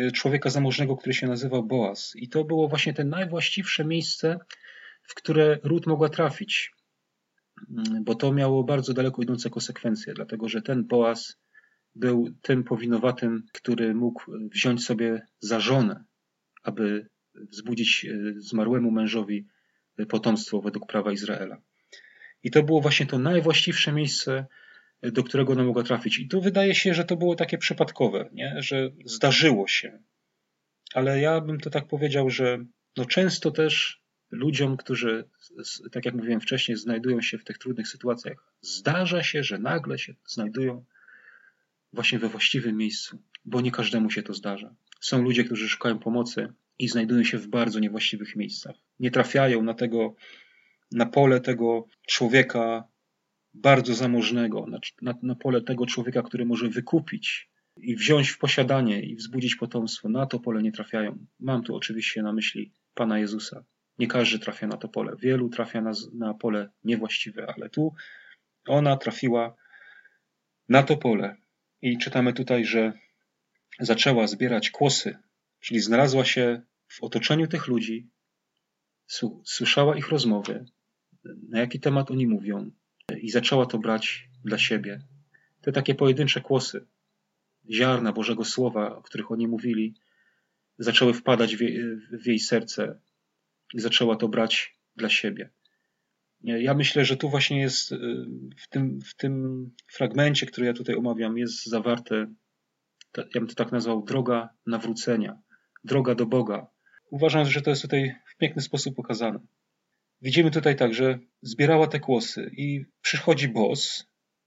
y, 0.00 0.12
człowieka 0.12 0.50
zamożnego, 0.50 0.96
który 0.96 1.14
się 1.14 1.26
nazywał 1.26 1.62
Boaz. 1.62 2.12
I 2.16 2.28
to 2.28 2.44
było 2.44 2.68
właśnie 2.68 2.94
te 2.94 3.04
najwłaściwsze 3.04 3.84
miejsce, 3.84 4.38
w 5.02 5.14
które 5.14 5.58
Ród 5.62 5.86
mogła 5.86 6.08
trafić, 6.08 6.72
mm, 7.70 8.04
bo 8.04 8.14
to 8.14 8.32
miało 8.32 8.64
bardzo 8.64 8.92
daleko 8.92 9.22
idące 9.22 9.50
konsekwencje, 9.50 10.14
dlatego 10.14 10.48
że 10.48 10.62
ten 10.62 10.84
Boaz 10.84 11.36
był 11.94 12.28
tym 12.42 12.64
powinowatym, 12.64 13.42
który 13.52 13.94
mógł 13.94 14.22
wziąć 14.54 14.84
sobie 14.84 15.26
za 15.40 15.60
żonę, 15.60 16.04
aby 16.62 17.06
wzbudzić 17.34 18.04
e, 18.04 18.34
zmarłemu 18.36 18.90
mężowi 18.90 19.46
potomstwo 20.08 20.60
według 20.60 20.86
prawa 20.86 21.12
Izraela. 21.12 21.56
I 22.42 22.50
to 22.50 22.62
było 22.62 22.80
właśnie 22.80 23.06
to 23.06 23.18
najwłaściwsze 23.18 23.92
miejsce, 23.92 24.46
do 25.02 25.24
którego 25.24 25.52
ona 25.52 25.64
mogła 25.64 25.82
trafić. 25.82 26.18
I 26.18 26.28
tu 26.28 26.40
wydaje 26.40 26.74
się, 26.74 26.94
że 26.94 27.04
to 27.04 27.16
było 27.16 27.34
takie 27.34 27.58
przypadkowe, 27.58 28.30
nie? 28.32 28.56
że 28.58 28.90
zdarzyło 29.04 29.68
się. 29.68 29.98
Ale 30.94 31.20
ja 31.20 31.40
bym 31.40 31.60
to 31.60 31.70
tak 31.70 31.88
powiedział, 31.88 32.30
że 32.30 32.64
no 32.96 33.04
często 33.04 33.50
też 33.50 34.02
ludziom, 34.30 34.76
którzy, 34.76 35.28
tak 35.92 36.04
jak 36.04 36.14
mówiłem 36.14 36.40
wcześniej, 36.40 36.76
znajdują 36.76 37.20
się 37.20 37.38
w 37.38 37.44
tych 37.44 37.58
trudnych 37.58 37.88
sytuacjach, 37.88 38.52
zdarza 38.60 39.22
się, 39.22 39.44
że 39.44 39.58
nagle 39.58 39.98
się 39.98 40.14
znajdują 40.26 40.84
właśnie 41.92 42.18
we 42.18 42.28
właściwym 42.28 42.76
miejscu, 42.76 43.22
bo 43.44 43.60
nie 43.60 43.70
każdemu 43.70 44.10
się 44.10 44.22
to 44.22 44.34
zdarza. 44.34 44.74
Są 45.00 45.22
ludzie, 45.22 45.44
którzy 45.44 45.68
szukają 45.68 45.98
pomocy 45.98 46.52
i 46.82 46.88
znajdują 46.88 47.24
się 47.24 47.38
w 47.38 47.48
bardzo 47.48 47.80
niewłaściwych 47.80 48.36
miejscach. 48.36 48.76
Nie 49.00 49.10
trafiają 49.10 49.62
na 49.62 49.74
tego, 49.74 50.14
na 50.92 51.06
pole 51.06 51.40
tego 51.40 51.86
człowieka 52.06 52.88
bardzo 53.54 53.94
zamożnego, 53.94 54.66
na, 55.02 55.14
na, 55.22 55.34
pole 55.34 55.60
tego 55.60 55.86
człowieka, 55.86 56.22
który 56.22 56.44
może 56.46 56.68
wykupić 56.68 57.50
i 57.76 57.96
wziąć 57.96 58.28
w 58.28 58.38
posiadanie 58.38 59.02
i 59.02 59.16
wzbudzić 59.16 59.56
potomstwo. 59.56 60.08
Na 60.08 60.26
to 60.26 60.40
pole 60.40 60.62
nie 60.62 60.72
trafiają. 60.72 61.26
Mam 61.40 61.62
tu 61.62 61.76
oczywiście 61.76 62.22
na 62.22 62.32
myśli 62.32 62.72
Pana 62.94 63.18
Jezusa. 63.18 63.64
Nie 63.98 64.06
każdy 64.06 64.38
trafia 64.38 64.66
na 64.66 64.76
to 64.76 64.88
pole. 64.88 65.16
Wielu 65.18 65.48
trafia 65.48 65.80
na, 65.80 65.92
na 66.14 66.34
pole 66.34 66.68
niewłaściwe, 66.84 67.54
ale 67.56 67.70
tu 67.70 67.94
ona 68.66 68.96
trafiła 68.96 69.54
na 70.68 70.82
to 70.82 70.96
pole, 70.96 71.36
i 71.82 71.98
czytamy 71.98 72.32
tutaj, 72.32 72.64
że 72.64 72.92
zaczęła 73.80 74.26
zbierać 74.26 74.70
kłosy, 74.70 75.18
czyli 75.60 75.80
znalazła 75.80 76.24
się 76.24 76.62
w 76.92 77.02
otoczeniu 77.02 77.46
tych 77.48 77.66
ludzi, 77.66 78.10
słyszała 79.44 79.96
ich 79.96 80.08
rozmowy, 80.08 80.64
na 81.24 81.60
jaki 81.60 81.80
temat 81.80 82.10
oni 82.10 82.26
mówią, 82.26 82.70
i 83.20 83.30
zaczęła 83.30 83.66
to 83.66 83.78
brać 83.78 84.28
dla 84.44 84.58
siebie. 84.58 85.02
Te 85.60 85.72
takie 85.72 85.94
pojedyncze 85.94 86.40
kłosy, 86.40 86.86
ziarna 87.70 88.12
Bożego 88.12 88.44
Słowa, 88.44 88.96
o 88.96 89.02
których 89.02 89.30
oni 89.30 89.48
mówili, 89.48 89.94
zaczęły 90.78 91.14
wpadać 91.14 91.56
w 91.56 91.60
jej, 91.60 91.96
w 91.96 92.26
jej 92.26 92.38
serce 92.38 93.00
i 93.74 93.80
zaczęła 93.80 94.16
to 94.16 94.28
brać 94.28 94.78
dla 94.96 95.08
siebie. 95.08 95.50
Ja 96.42 96.74
myślę, 96.74 97.04
że 97.04 97.16
tu 97.16 97.30
właśnie 97.30 97.60
jest 97.60 97.92
y, 97.92 97.96
w 98.56 98.68
tym, 98.68 99.00
w 99.00 99.14
tym 99.14 99.70
fragmencie, 99.86 100.46
który 100.46 100.66
ja 100.66 100.72
tutaj 100.72 100.94
omawiam, 100.94 101.38
jest 101.38 101.66
zawarte, 101.66 102.14
ja 103.16 103.40
bym 103.40 103.46
to 103.46 103.54
tak 103.54 103.72
nazwał, 103.72 104.04
droga 104.04 104.48
nawrócenia, 104.66 105.38
droga 105.84 106.14
do 106.14 106.26
Boga. 106.26 106.66
Uważam, 107.12 107.44
że 107.50 107.62
to 107.62 107.70
jest 107.70 107.82
tutaj 107.82 108.14
w 108.26 108.36
piękny 108.36 108.62
sposób 108.62 108.96
pokazane. 108.96 109.38
Widzimy 110.22 110.50
tutaj 110.50 110.76
tak, 110.76 110.94
że 110.94 111.18
zbierała 111.42 111.86
te 111.86 112.00
kłosy 112.00 112.50
i 112.56 112.84
przychodzi 113.02 113.48
Bos 113.48 114.06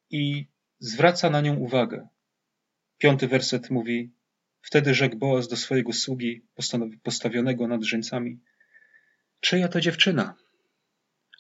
i 0.10 0.48
zwraca 0.80 1.30
na 1.30 1.42
nią 1.42 1.56
uwagę. 1.56 2.08
Piąty 2.98 3.28
werset 3.28 3.70
mówi: 3.70 4.14
Wtedy 4.62 4.94
rzekł 4.94 5.18
Boaz 5.18 5.48
do 5.48 5.58
swojego 5.58 5.94
sługi 5.94 6.46
postawionego 7.04 7.68
nad 7.68 7.84
żeńcami: 7.84 8.40
Czyja 9.40 9.68
to 9.68 9.82
dziewczyna? 9.82 10.36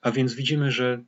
A 0.01 0.12
więc 0.12 0.34
widzimy, 0.34 0.72
że 0.72 1.03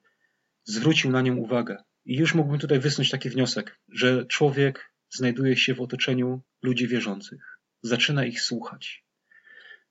zwrócił 0.64 1.12
na 1.12 1.22
nią 1.22 1.36
uwagę. 1.36 1.84
I 2.06 2.16
już 2.16 2.36
mógłbym 2.36 2.60
tutaj 2.60 2.80
wysnuć 2.80 3.10
taki 3.10 3.30
wniosek, 3.30 3.80
że 3.88 4.26
człowiek 4.26 4.94
znajduje 5.10 5.58
się 5.58 5.74
w 5.74 5.82
otoczeniu 5.82 6.42
ludzi 6.62 6.88
wierzących. 6.88 7.60
Zaczyna 7.82 8.26
ich 8.26 8.42
słuchać. 8.42 9.07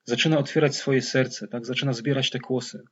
Zaczyna 0.09 0.39
otwierać 0.39 0.77
swoje 0.77 1.03
serce, 1.03 1.49
tak? 1.49 1.67
zaczyna 1.67 1.93
zbierać 1.93 2.31
te 2.31 2.39
kłosy. 2.39 2.83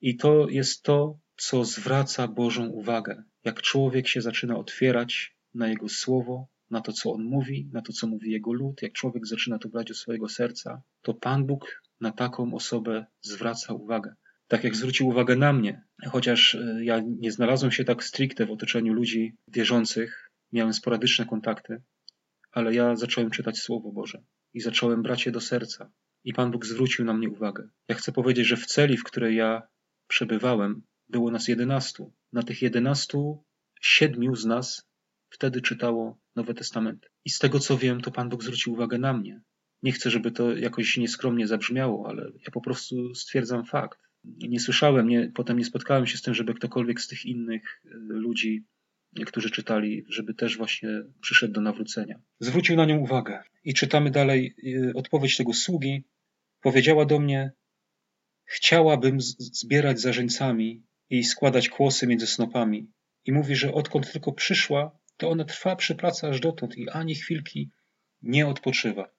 I 0.00 0.16
to 0.16 0.48
jest 0.48 0.82
to, 0.82 1.18
co 1.36 1.64
zwraca 1.64 2.28
Bożą 2.28 2.66
uwagę. 2.66 3.22
Jak 3.44 3.62
człowiek 3.62 4.08
się 4.08 4.20
zaczyna 4.20 4.56
otwierać 4.56 5.36
na 5.54 5.68
Jego 5.68 5.88
słowo, 5.88 6.48
na 6.70 6.80
to, 6.80 6.92
co 6.92 7.12
On 7.12 7.24
mówi, 7.24 7.68
na 7.72 7.82
to, 7.82 7.92
co 7.92 8.06
mówi 8.06 8.30
Jego 8.30 8.52
lud, 8.52 8.82
jak 8.82 8.92
człowiek 8.92 9.26
zaczyna 9.26 9.58
to 9.58 9.68
brać 9.68 9.86
do 9.86 9.94
swojego 9.94 10.28
serca, 10.28 10.82
to 11.02 11.14
Pan 11.14 11.46
Bóg 11.46 11.82
na 12.00 12.12
taką 12.12 12.54
osobę 12.54 13.06
zwraca 13.20 13.74
uwagę. 13.74 14.14
Tak 14.48 14.64
jak 14.64 14.76
zwrócił 14.76 15.08
uwagę 15.08 15.36
na 15.36 15.52
mnie, 15.52 15.82
chociaż 16.06 16.54
e, 16.54 16.84
ja 16.84 17.02
nie 17.06 17.32
znalazłem 17.32 17.72
się 17.72 17.84
tak 17.84 18.04
stricte 18.04 18.46
w 18.46 18.50
otoczeniu 18.50 18.92
ludzi 18.92 19.36
wierzących, 19.48 20.30
miałem 20.52 20.72
sporadyczne 20.72 21.26
kontakty, 21.26 21.82
ale 22.52 22.74
ja 22.74 22.96
zacząłem 22.96 23.30
czytać 23.30 23.58
Słowo 23.58 23.92
Boże 23.92 24.22
i 24.54 24.60
zacząłem 24.60 25.02
brać 25.02 25.26
je 25.26 25.32
do 25.32 25.40
serca. 25.40 25.90
I 26.24 26.32
Pan 26.32 26.50
Bóg 26.50 26.66
zwrócił 26.66 27.04
na 27.04 27.14
mnie 27.14 27.30
uwagę. 27.30 27.68
Ja 27.88 27.94
chcę 27.94 28.12
powiedzieć, 28.12 28.46
że 28.46 28.56
w 28.56 28.66
celi, 28.66 28.96
w 28.96 29.04
której 29.04 29.36
ja 29.36 29.62
przebywałem, 30.08 30.82
było 31.08 31.30
nas 31.30 31.48
jedenastu. 31.48 32.12
Na 32.32 32.42
tych 32.42 32.62
jedenastu, 32.62 33.44
siedmiu 33.80 34.36
z 34.36 34.44
nas 34.44 34.88
wtedy 35.30 35.60
czytało 35.60 36.18
Nowy 36.36 36.54
Testament. 36.54 37.10
I 37.24 37.30
z 37.30 37.38
tego 37.38 37.60
co 37.60 37.78
wiem, 37.78 38.00
to 38.00 38.10
Pan 38.10 38.28
Bóg 38.28 38.42
zwrócił 38.42 38.72
uwagę 38.72 38.98
na 38.98 39.12
mnie. 39.12 39.40
Nie 39.82 39.92
chcę, 39.92 40.10
żeby 40.10 40.30
to 40.30 40.56
jakoś 40.56 40.96
nieskromnie 40.96 41.46
zabrzmiało, 41.46 42.08
ale 42.08 42.22
ja 42.22 42.50
po 42.52 42.60
prostu 42.60 43.14
stwierdzam 43.14 43.64
fakt. 43.64 43.98
Nie 44.24 44.60
słyszałem, 44.60 45.08
nie, 45.08 45.32
potem 45.34 45.58
nie 45.58 45.64
spotkałem 45.64 46.06
się 46.06 46.18
z 46.18 46.22
tym, 46.22 46.34
żeby 46.34 46.54
ktokolwiek 46.54 47.00
z 47.00 47.08
tych 47.08 47.24
innych 47.24 47.82
e, 47.84 47.88
ludzi, 47.98 48.64
którzy 49.26 49.50
czytali, 49.50 50.04
żeby 50.08 50.34
też 50.34 50.56
właśnie 50.56 50.88
przyszedł 51.20 51.54
do 51.54 51.60
nawrócenia. 51.60 52.18
Zwrócił 52.40 52.76
na 52.76 52.84
nią 52.84 52.98
uwagę. 52.98 53.42
I 53.64 53.74
czytamy 53.74 54.10
dalej 54.10 54.54
e, 54.88 54.94
odpowiedź 54.94 55.36
tego 55.36 55.52
sługi. 55.52 56.04
Powiedziała 56.64 57.04
do 57.04 57.18
mnie: 57.18 57.52
Chciałabym 58.44 59.20
zbierać 59.20 60.00
zarzeńcami 60.00 60.82
i 61.10 61.24
składać 61.24 61.68
kłosy 61.68 62.06
między 62.06 62.26
snopami. 62.26 62.90
I 63.24 63.32
mówi, 63.32 63.56
że 63.56 63.74
odkąd 63.74 64.12
tylko 64.12 64.32
przyszła, 64.32 64.98
to 65.16 65.30
ona 65.30 65.44
trwa 65.44 65.76
przy 65.76 65.94
pracy 65.94 66.26
aż 66.26 66.40
dotąd 66.40 66.78
i 66.78 66.90
ani 66.90 67.14
chwilki 67.14 67.70
nie 68.22 68.46
odpoczywa. 68.46 69.10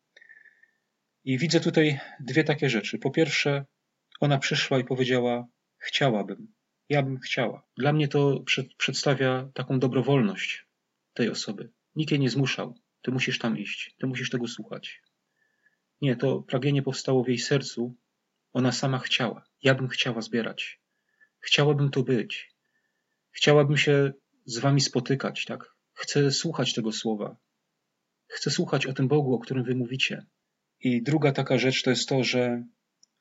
I 1.23 1.37
widzę 1.37 1.59
tutaj 1.59 1.99
dwie 2.19 2.43
takie 2.43 2.69
rzeczy. 2.69 2.99
Po 2.99 3.11
pierwsze, 3.11 3.65
ona 4.19 4.37
przyszła 4.37 4.79
i 4.79 4.83
powiedziała: 4.83 5.47
Chciałabym, 5.77 6.53
ja 6.89 7.03
bym 7.03 7.19
chciała. 7.19 7.67
Dla 7.77 7.93
mnie 7.93 8.07
to 8.07 8.39
przed, 8.39 8.73
przedstawia 8.73 9.49
taką 9.53 9.79
dobrowolność 9.79 10.65
tej 11.13 11.29
osoby. 11.29 11.71
Nikt 11.95 12.11
jej 12.11 12.19
nie 12.19 12.29
zmuszał. 12.29 12.75
Ty 13.01 13.11
musisz 13.11 13.39
tam 13.39 13.57
iść, 13.57 13.95
ty 13.97 14.07
musisz 14.07 14.29
tego 14.29 14.47
słuchać. 14.47 15.01
Nie, 16.01 16.15
to 16.15 16.41
pragnienie 16.41 16.81
powstało 16.81 17.23
w 17.23 17.27
jej 17.27 17.37
sercu. 17.37 17.95
Ona 18.53 18.71
sama 18.71 18.99
chciała. 18.99 19.45
Ja 19.63 19.75
bym 19.75 19.87
chciała 19.87 20.21
zbierać. 20.21 20.81
Chciałabym 21.39 21.89
tu 21.89 22.03
być. 22.03 22.55
Chciałabym 23.31 23.77
się 23.77 24.13
z 24.45 24.59
wami 24.59 24.81
spotykać, 24.81 25.45
tak? 25.45 25.75
Chcę 25.93 26.31
słuchać 26.31 26.73
tego 26.73 26.91
słowa. 26.91 27.37
Chcę 28.27 28.51
słuchać 28.51 28.85
o 28.85 28.93
tym 28.93 29.07
Bogu, 29.07 29.33
o 29.33 29.39
którym 29.39 29.63
wy 29.63 29.75
mówicie. 29.75 30.25
I 30.79 31.03
druga 31.03 31.31
taka 31.31 31.57
rzecz 31.57 31.83
to 31.83 31.89
jest 31.89 32.09
to, 32.09 32.23
że 32.23 32.63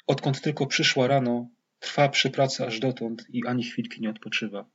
odkąd 0.06 0.40
tylko 0.40 0.66
przyszła 0.66 1.06
rano, 1.06 1.50
trwa 1.78 2.08
przy 2.08 2.30
pracy 2.30 2.66
aż 2.66 2.80
dotąd 2.80 3.26
i 3.28 3.46
ani 3.46 3.64
chwilki 3.64 4.00
nie 4.00 4.10
odpoczywa. 4.10 4.70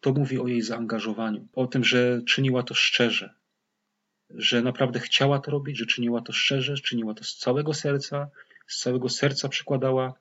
To 0.00 0.12
mówi 0.12 0.38
o 0.38 0.46
jej 0.46 0.62
zaangażowaniu, 0.62 1.48
o 1.52 1.66
tym, 1.66 1.84
że 1.84 2.22
czyniła 2.26 2.62
to 2.62 2.74
szczerze, 2.74 3.34
że 4.34 4.62
naprawdę 4.62 5.00
chciała 5.00 5.38
to 5.38 5.50
robić, 5.50 5.78
że 5.78 5.86
czyniła 5.86 6.22
to 6.22 6.32
szczerze, 6.32 6.74
czyniła 6.74 7.14
to 7.14 7.24
z 7.24 7.36
całego 7.36 7.74
serca, 7.74 8.30
z 8.66 8.80
całego 8.80 9.08
serca 9.08 9.48
przykładała 9.48 10.14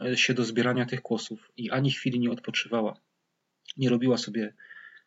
e, 0.00 0.16
się 0.16 0.34
do 0.34 0.44
zbierania 0.44 0.86
tych 0.86 1.02
kłosów 1.02 1.52
i 1.56 1.70
ani 1.70 1.90
chwili 1.90 2.20
nie 2.20 2.30
odpoczywała. 2.30 3.00
Nie 3.76 3.88
robiła 3.88 4.16
sobie 4.16 4.54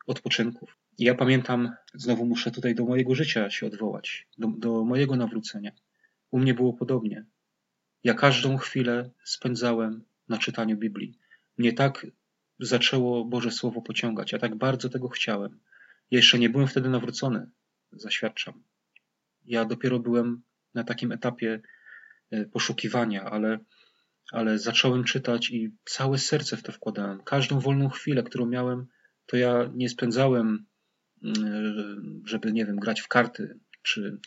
odpoczynków. 0.07 0.77
I 0.97 1.03
ja 1.03 1.15
pamiętam, 1.15 1.75
znowu 1.93 2.25
muszę 2.25 2.51
tutaj 2.51 2.75
do 2.75 2.85
mojego 2.85 3.15
życia 3.15 3.49
się 3.49 3.67
odwołać, 3.67 4.27
do, 4.37 4.47
do 4.47 4.83
mojego 4.83 5.15
nawrócenia. 5.15 5.71
U 6.31 6.39
mnie 6.39 6.53
było 6.53 6.73
podobnie. 6.73 7.25
Ja 8.03 8.13
każdą 8.13 8.57
chwilę 8.57 9.09
spędzałem 9.23 10.03
na 10.29 10.37
czytaniu 10.37 10.77
Biblii. 10.77 11.17
Mnie 11.57 11.73
tak 11.73 12.07
zaczęło 12.59 13.25
Boże 13.25 13.51
Słowo 13.51 13.81
pociągać. 13.81 14.31
Ja 14.31 14.39
tak 14.39 14.55
bardzo 14.55 14.89
tego 14.89 15.09
chciałem. 15.09 15.59
jeszcze 16.11 16.39
nie 16.39 16.49
byłem 16.49 16.67
wtedy 16.67 16.89
nawrócony, 16.89 17.49
zaświadczam. 17.91 18.63
Ja 19.45 19.65
dopiero 19.65 19.99
byłem 19.99 20.41
na 20.73 20.83
takim 20.83 21.11
etapie 21.11 21.61
e, 22.31 22.45
poszukiwania, 22.45 23.23
ale, 23.23 23.59
ale 24.31 24.59
zacząłem 24.59 25.03
czytać 25.03 25.49
i 25.49 25.71
całe 25.85 26.17
serce 26.17 26.57
w 26.57 26.63
to 26.63 26.71
wkładałem. 26.71 27.23
Każdą 27.23 27.59
wolną 27.59 27.89
chwilę, 27.89 28.23
którą 28.23 28.45
miałem, 28.45 28.87
to 29.25 29.37
ja 29.37 29.69
nie 29.73 29.89
spędzałem, 29.89 30.65
mm, 31.23 32.23
żeby, 32.25 32.53
nie 32.53 32.65
wiem, 32.65 32.75
grać 32.75 33.01
w 33.01 33.07
karty 33.07 33.59
czy 33.81 34.19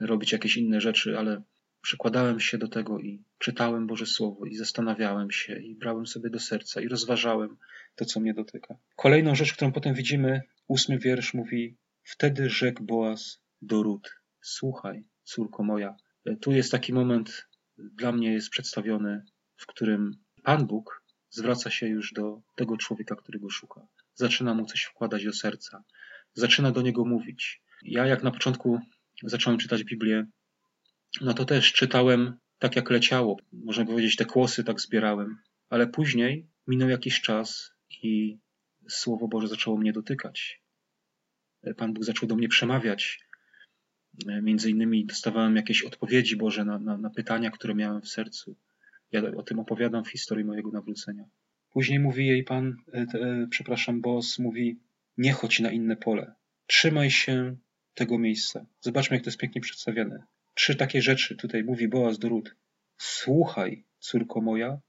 robić 0.00 0.32
jakieś 0.32 0.56
inne 0.56 0.80
rzeczy, 0.80 1.18
ale 1.18 1.42
przykładałem 1.82 2.40
się 2.40 2.58
do 2.58 2.68
tego 2.68 2.98
i 2.98 3.22
czytałem 3.38 3.86
Boże 3.86 4.06
Słowo 4.06 4.46
i 4.46 4.54
zastanawiałem 4.54 5.30
się 5.30 5.58
i 5.60 5.74
brałem 5.74 6.06
sobie 6.06 6.30
do 6.30 6.38
serca 6.38 6.80
i 6.80 6.88
rozważałem 6.88 7.56
to, 7.94 8.04
co 8.04 8.20
mnie 8.20 8.34
dotyka. 8.34 8.74
Kolejną 8.96 9.34
rzecz, 9.34 9.52
którą 9.52 9.72
potem 9.72 9.94
widzimy, 9.94 10.40
ósmy 10.68 10.98
wiersz 10.98 11.34
mówi 11.34 11.76
Wtedy 12.08 12.50
rzekł 12.50 12.84
Boaz 12.84 13.42
do 13.62 13.82
Rut, 13.82 14.10
słuchaj, 14.40 15.04
córko 15.22 15.62
moja. 15.62 15.96
Tu 16.40 16.52
jest 16.52 16.72
taki 16.72 16.92
moment, 16.92 17.48
dla 17.78 18.12
mnie 18.12 18.32
jest 18.32 18.50
przedstawiony, 18.50 19.22
w 19.56 19.66
którym 19.66 20.16
Pan 20.42 20.66
Bóg 20.66 21.02
zwraca 21.30 21.70
się 21.70 21.86
już 21.86 22.12
do 22.12 22.42
tego 22.56 22.76
człowieka, 22.76 23.16
którego 23.16 23.50
szuka. 23.50 23.86
Zaczyna 24.14 24.54
mu 24.54 24.66
coś 24.66 24.82
wkładać 24.82 25.24
do 25.24 25.32
serca. 25.32 25.84
Zaczyna 26.34 26.72
do 26.72 26.82
niego 26.82 27.04
mówić. 27.04 27.62
Ja, 27.82 28.06
jak 28.06 28.22
na 28.22 28.30
początku 28.30 28.80
zacząłem 29.22 29.58
czytać 29.58 29.84
Biblię, 29.84 30.26
no 31.20 31.34
to 31.34 31.44
też 31.44 31.72
czytałem 31.72 32.38
tak 32.58 32.76
jak 32.76 32.90
leciało. 32.90 33.36
Można 33.52 33.84
powiedzieć, 33.84 34.16
te 34.16 34.24
kłosy 34.24 34.64
tak 34.64 34.80
zbierałem. 34.80 35.38
Ale 35.68 35.86
później 35.86 36.46
minął 36.66 36.88
jakiś 36.88 37.20
czas 37.20 37.72
i 38.02 38.38
Słowo 38.88 39.28
Boże 39.28 39.48
zaczęło 39.48 39.76
mnie 39.76 39.92
dotykać. 39.92 40.65
Pan 41.76 41.92
Bóg 41.92 42.04
zaczął 42.04 42.28
do 42.28 42.36
mnie 42.36 42.48
przemawiać. 42.48 43.20
Między 44.42 44.70
innymi 44.70 45.06
dostawałem 45.06 45.56
jakieś 45.56 45.82
odpowiedzi 45.82 46.36
Boże 46.36 46.64
na, 46.64 46.78
na, 46.78 46.98
na 46.98 47.10
pytania, 47.10 47.50
które 47.50 47.74
miałem 47.74 48.02
w 48.02 48.08
sercu. 48.08 48.56
Ja 49.12 49.22
o 49.36 49.42
tym 49.42 49.58
opowiadam 49.58 50.04
w 50.04 50.10
historii 50.10 50.44
mojego 50.44 50.70
nawrócenia. 50.70 51.24
Później 51.70 51.98
mówi 51.98 52.26
jej 52.26 52.44
Pan, 52.44 52.76
e, 52.94 52.98
e, 52.98 53.46
przepraszam, 53.50 54.00
Boss 54.00 54.38
mówi, 54.38 54.80
nie 55.18 55.32
chodź 55.32 55.60
na 55.60 55.70
inne 55.70 55.96
pole. 55.96 56.34
Trzymaj 56.66 57.10
się 57.10 57.56
tego 57.94 58.18
miejsca. 58.18 58.66
Zobaczmy, 58.80 59.16
jak 59.16 59.24
to 59.24 59.28
jest 59.28 59.38
pięknie 59.38 59.60
przedstawione. 59.60 60.26
Trzy 60.54 60.76
takie 60.76 61.02
rzeczy 61.02 61.36
tutaj 61.36 61.64
mówi 61.64 61.88
Boaz 61.88 62.18
do. 62.18 62.42
Słuchaj, 62.96 63.84
córko 63.98 64.40
moja, 64.40 64.80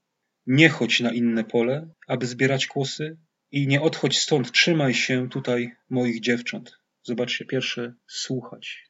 nie 0.46 0.68
chodź 0.68 1.00
na 1.00 1.12
inne 1.12 1.44
pole, 1.44 1.88
aby 2.06 2.26
zbierać 2.26 2.66
kłosy 2.66 3.16
i 3.50 3.66
nie 3.66 3.80
odchodź 3.80 4.18
stąd, 4.18 4.52
trzymaj 4.52 4.94
się 4.94 5.28
tutaj 5.28 5.72
moich 5.90 6.20
dziewcząt. 6.20 6.78
Zobaczcie, 7.02 7.44
pierwsze, 7.44 7.94
słuchać. 8.06 8.88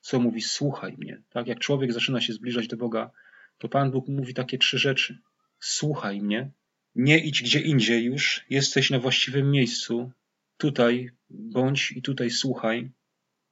Co 0.00 0.20
mówi, 0.20 0.40
słuchaj 0.42 0.96
mnie. 0.98 1.22
Tak 1.30 1.46
jak 1.46 1.58
człowiek 1.58 1.92
zaczyna 1.92 2.20
się 2.20 2.32
zbliżać 2.32 2.68
do 2.68 2.76
Boga, 2.76 3.10
to 3.58 3.68
Pan 3.68 3.90
Bóg 3.90 4.08
mówi 4.08 4.34
takie 4.34 4.58
trzy 4.58 4.78
rzeczy. 4.78 5.18
Słuchaj 5.60 6.20
mnie, 6.20 6.50
nie 6.94 7.18
idź 7.18 7.42
gdzie 7.42 7.60
indziej 7.60 8.04
już, 8.04 8.44
jesteś 8.50 8.90
na 8.90 8.98
właściwym 8.98 9.50
miejscu, 9.50 10.12
tutaj 10.56 11.10
bądź 11.30 11.92
i 11.92 12.02
tutaj 12.02 12.30
słuchaj, 12.30 12.90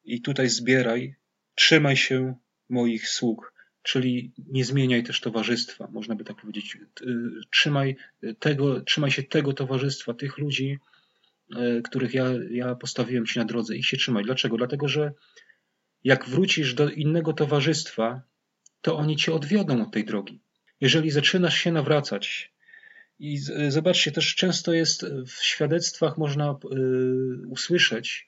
i 0.04 0.22
tutaj 0.22 0.48
zbieraj, 0.48 1.14
trzymaj 1.54 1.96
się 1.96 2.34
moich 2.68 3.08
sług, 3.08 3.54
czyli 3.82 4.32
nie 4.48 4.64
zmieniaj 4.64 5.02
też 5.02 5.20
towarzystwa, 5.20 5.88
można 5.92 6.14
by 6.14 6.24
tak 6.24 6.36
powiedzieć. 6.36 6.78
Trzymaj, 7.50 7.96
tego, 8.38 8.80
trzymaj 8.80 9.10
się 9.10 9.22
tego 9.22 9.52
towarzystwa, 9.52 10.14
tych 10.14 10.38
ludzi, 10.38 10.78
e, 11.56 11.82
których 11.82 12.14
ja, 12.14 12.30
ja 12.50 12.74
postawiłem 12.74 13.26
ci 13.26 13.38
na 13.38 13.44
drodze 13.44 13.76
i 13.76 13.82
się 13.82 13.96
trzymaj. 13.96 14.24
Dlaczego? 14.24 14.56
Dlatego, 14.56 14.88
że 14.88 15.12
jak 16.04 16.28
wrócisz 16.28 16.74
do 16.74 16.90
innego 16.90 17.32
towarzystwa, 17.32 18.22
to 18.80 18.96
oni 18.96 19.16
cię 19.16 19.32
odwiodą 19.32 19.82
od 19.82 19.92
tej 19.92 20.04
drogi. 20.04 20.40
Jeżeli 20.80 21.10
zaczynasz 21.10 21.56
się 21.56 21.72
nawracać, 21.72 22.52
i 23.22 23.38
zobaczcie, 23.68 24.12
też 24.12 24.34
często 24.34 24.72
jest 24.72 25.06
w 25.26 25.32
świadectwach 25.32 26.18
można 26.18 26.50
y, 26.50 27.48
usłyszeć, 27.48 28.26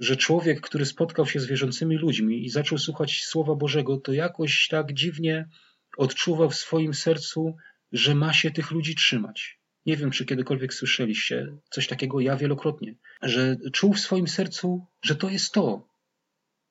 że 0.00 0.16
człowiek, 0.16 0.60
który 0.60 0.86
spotkał 0.86 1.26
się 1.26 1.40
z 1.40 1.46
wierzącymi 1.46 1.96
ludźmi 1.96 2.44
i 2.44 2.50
zaczął 2.50 2.78
słuchać 2.78 3.24
Słowa 3.24 3.54
Bożego, 3.54 3.96
to 3.96 4.12
jakoś 4.12 4.68
tak 4.68 4.92
dziwnie 4.92 5.48
odczuwał 5.96 6.50
w 6.50 6.54
swoim 6.54 6.94
sercu, 6.94 7.56
że 7.92 8.14
ma 8.14 8.32
się 8.32 8.50
tych 8.50 8.70
ludzi 8.70 8.94
trzymać. 8.94 9.60
Nie 9.86 9.96
wiem, 9.96 10.10
czy 10.10 10.24
kiedykolwiek 10.24 10.74
słyszeliście 10.74 11.46
coś 11.70 11.86
takiego, 11.86 12.20
ja 12.20 12.36
wielokrotnie, 12.36 12.94
że 13.22 13.56
czuł 13.72 13.92
w 13.92 14.00
swoim 14.00 14.28
sercu, 14.28 14.86
że 15.02 15.16
to 15.16 15.30
jest 15.30 15.52
to. 15.52 15.88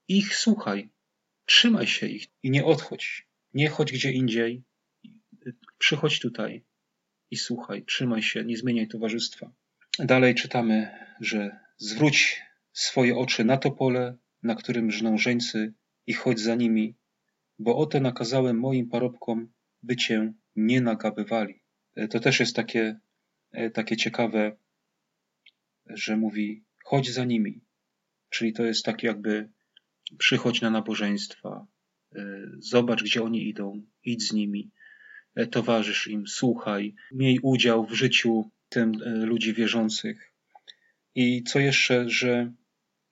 Ich 0.08 0.36
słuchaj, 0.36 0.90
trzymaj 1.46 1.88
się 1.88 2.08
ich 2.08 2.28
i 2.44 2.52
nie 2.52 2.66
odchodź. 2.66 3.28
Nie 3.54 3.70
chodź 3.70 3.92
gdzie 3.92 4.12
indziej, 4.12 4.64
przychodź 5.78 6.20
tutaj 6.20 6.64
i 7.32 7.38
słuchaj, 7.38 7.86
trzymaj 7.86 8.22
się, 8.22 8.44
nie 8.46 8.58
zmieniaj 8.58 8.88
towarzystwa. 8.88 9.52
Dalej 10.00 10.36
czytamy, 10.36 10.90
że 11.22 11.60
zwróć 11.78 12.42
swoje 12.80 13.18
oczy 13.18 13.46
na 13.46 13.58
to 13.58 13.72
pole, 13.72 14.18
na 14.44 14.56
którym 14.56 14.92
żną 14.92 15.18
żeńcy 15.18 15.74
i 16.08 16.14
chodź 16.14 16.40
za 16.40 16.56
nimi, 16.56 16.96
bo 17.60 17.78
oto 17.78 18.00
nakazałem 18.00 18.60
moim 18.60 18.90
parobkom, 18.90 19.52
by 19.84 19.96
cię 19.96 20.34
nie 20.56 20.82
nagabywali. 20.82 21.64
E, 21.96 22.08
to 22.08 22.20
też 22.20 22.40
jest 22.40 22.56
takie, 22.56 23.00
e, 23.52 23.70
takie 23.70 23.98
ciekawe, 23.98 24.58
że 25.86 26.18
mówi 26.18 26.64
chodź 26.84 27.12
za 27.12 27.26
nimi. 27.26 27.62
Czyli 28.30 28.54
to 28.54 28.66
jest 28.66 28.86
tak 28.86 29.04
jakby 29.04 29.50
przychodź 30.18 30.62
na 30.62 30.70
nabożeństwa, 30.70 31.68
e, 32.16 32.22
zobacz 32.60 33.04
gdzie 33.04 33.24
oni 33.24 33.50
idą, 33.50 33.82
idź 34.04 34.28
z 34.28 34.34
nimi, 34.34 34.72
towarzysz 35.52 36.08
im, 36.08 36.28
słuchaj, 36.28 36.96
miej 37.12 37.40
udział 37.40 37.86
w 37.86 37.94
życiu 37.94 38.52
tym 38.70 38.92
ludzi 39.04 39.54
wierzących. 39.54 40.34
I 41.16 41.44
co 41.44 41.60
jeszcze, 41.60 42.10
że 42.10 42.52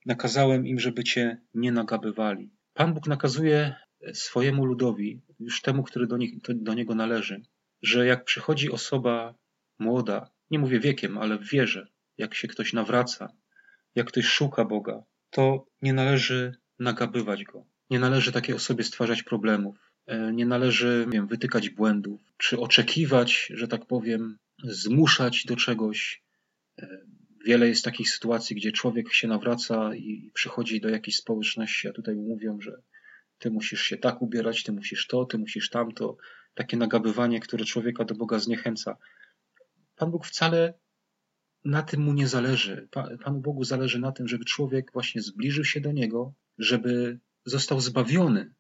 nakazałem 0.07 0.67
im, 0.67 0.79
żeby 0.79 1.03
cię 1.03 1.37
nie 1.53 1.71
nagabywali. 1.71 2.51
Pan 2.73 2.93
Bóg 2.93 3.07
nakazuje 3.07 3.75
swojemu 4.13 4.65
ludowi, 4.65 5.21
już 5.39 5.61
temu, 5.61 5.83
który 5.83 6.07
do, 6.07 6.17
do 6.55 6.73
niego 6.73 6.95
należy, 6.95 7.41
że 7.81 8.05
jak 8.05 8.25
przychodzi 8.25 8.71
osoba 8.71 9.35
młoda, 9.79 10.29
nie 10.51 10.59
mówię 10.59 10.79
wiekiem, 10.79 11.17
ale 11.17 11.37
w 11.37 11.49
wierze, 11.49 11.87
jak 12.17 12.35
się 12.35 12.47
ktoś 12.47 12.73
nawraca, 12.73 13.33
jak 13.95 14.07
ktoś 14.07 14.25
szuka 14.25 14.65
Boga, 14.65 15.03
to 15.29 15.65
nie 15.81 15.93
należy 15.93 16.55
nagabywać 16.79 17.43
go. 17.43 17.65
Nie 17.89 17.99
należy 17.99 18.31
takiej 18.31 18.55
osobie 18.55 18.83
stwarzać 18.83 19.23
problemów. 19.23 19.91
E, 20.05 20.33
nie 20.33 20.45
należy 20.45 21.05
wiem, 21.09 21.27
wytykać 21.27 21.69
błędów, 21.69 22.21
czy 22.37 22.59
oczekiwać, 22.59 23.51
że 23.53 23.67
tak 23.67 23.85
powiem, 23.85 24.37
zmuszać 24.63 25.45
do 25.45 25.55
czegoś. 25.55 26.23
Wiele 27.45 27.67
jest 27.67 27.85
takich 27.85 28.09
sytuacji, 28.09 28.55
gdzie 28.55 28.71
człowiek 28.71 29.13
się 29.13 29.27
nawraca 29.27 29.95
i 29.95 30.31
przychodzi 30.33 30.81
do 30.81 30.89
jakiejś 30.89 31.17
społeczności, 31.17 31.87
a 31.87 31.91
tutaj 31.91 32.15
mówią, 32.15 32.61
że 32.61 32.81
ty 33.37 33.51
musisz 33.51 33.81
się 33.81 33.97
tak 33.97 34.21
ubierać, 34.21 34.63
ty 34.63 34.71
musisz 34.71 35.07
to, 35.07 35.25
ty 35.25 35.37
musisz 35.37 35.69
tamto. 35.69 36.17
Takie 36.53 36.77
nagabywanie, 36.77 37.39
które 37.39 37.65
człowieka 37.65 38.05
do 38.05 38.15
Boga 38.15 38.39
zniechęca. 38.39 38.97
Pan 39.95 40.11
Bóg 40.11 40.25
wcale 40.25 40.73
na 41.65 41.83
tym 41.83 42.01
mu 42.01 42.13
nie 42.13 42.27
zależy. 42.27 42.87
Panu 43.23 43.41
Bogu 43.41 43.63
zależy 43.63 43.99
na 43.99 44.11
tym, 44.11 44.27
żeby 44.27 44.45
człowiek 44.45 44.91
właśnie 44.93 45.21
zbliżył 45.21 45.63
się 45.63 45.81
do 45.81 45.91
Niego, 45.91 46.33
żeby 46.57 47.19
został 47.45 47.81
zbawiony, 47.81 48.53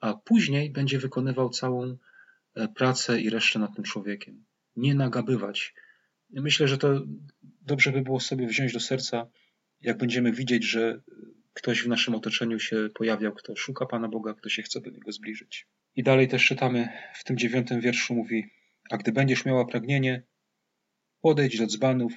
a 0.00 0.14
później 0.14 0.72
będzie 0.72 0.98
wykonywał 0.98 1.50
całą 1.50 1.96
e, 2.54 2.68
pracę 2.68 3.20
i 3.20 3.30
resztę 3.30 3.58
nad 3.58 3.74
tym 3.74 3.84
człowiekiem. 3.84 4.44
Nie 4.76 4.94
nagabywać. 4.94 5.74
Myślę, 6.30 6.68
że 6.68 6.78
to 6.78 7.02
dobrze 7.70 7.92
by 7.92 8.02
było 8.02 8.20
sobie 8.20 8.46
wziąć 8.46 8.72
do 8.72 8.80
serca, 8.80 9.26
jak 9.80 9.98
będziemy 9.98 10.32
widzieć, 10.32 10.64
że 10.64 11.00
ktoś 11.52 11.82
w 11.82 11.88
naszym 11.88 12.14
otoczeniu 12.14 12.58
się 12.58 12.88
pojawiał, 12.94 13.32
kto 13.34 13.56
szuka 13.56 13.86
Pana 13.86 14.08
Boga, 14.08 14.34
kto 14.34 14.48
się 14.48 14.62
chce 14.62 14.80
do 14.80 14.90
Niego 14.90 15.12
zbliżyć. 15.12 15.66
I 15.96 16.02
dalej 16.02 16.28
też 16.28 16.46
czytamy 16.46 16.88
w 17.14 17.24
tym 17.24 17.36
dziewiątym 17.36 17.80
wierszu 17.80 18.14
mówi, 18.14 18.44
a 18.90 18.96
gdy 18.96 19.12
będziesz 19.12 19.44
miała 19.44 19.64
pragnienie, 19.64 20.22
podejdź 21.20 21.58
do 21.58 21.66
dzbanów 21.66 22.12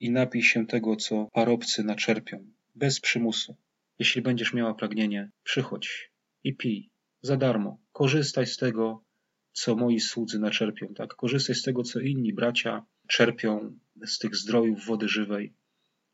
i 0.00 0.10
napij 0.10 0.42
się 0.42 0.66
tego, 0.66 0.96
co 0.96 1.28
parobcy 1.32 1.84
naczerpią, 1.84 2.52
bez 2.74 3.00
przymusu. 3.00 3.56
Jeśli 3.98 4.22
będziesz 4.22 4.52
miała 4.52 4.74
pragnienie, 4.74 5.30
przychodź 5.42 6.12
i 6.44 6.54
pij, 6.54 6.90
za 7.20 7.36
darmo. 7.36 7.80
Korzystaj 7.92 8.46
z 8.46 8.56
tego, 8.56 9.04
co 9.52 9.76
moi 9.76 10.00
słudzy 10.00 10.38
naczerpią, 10.38 10.94
tak? 10.94 11.14
Korzystaj 11.14 11.56
z 11.56 11.62
tego, 11.62 11.82
co 11.82 12.00
inni 12.00 12.32
bracia 12.32 12.86
czerpią 13.08 13.78
z 14.06 14.18
tych 14.18 14.36
zdrojów 14.36 14.86
wody 14.86 15.08
żywej. 15.08 15.54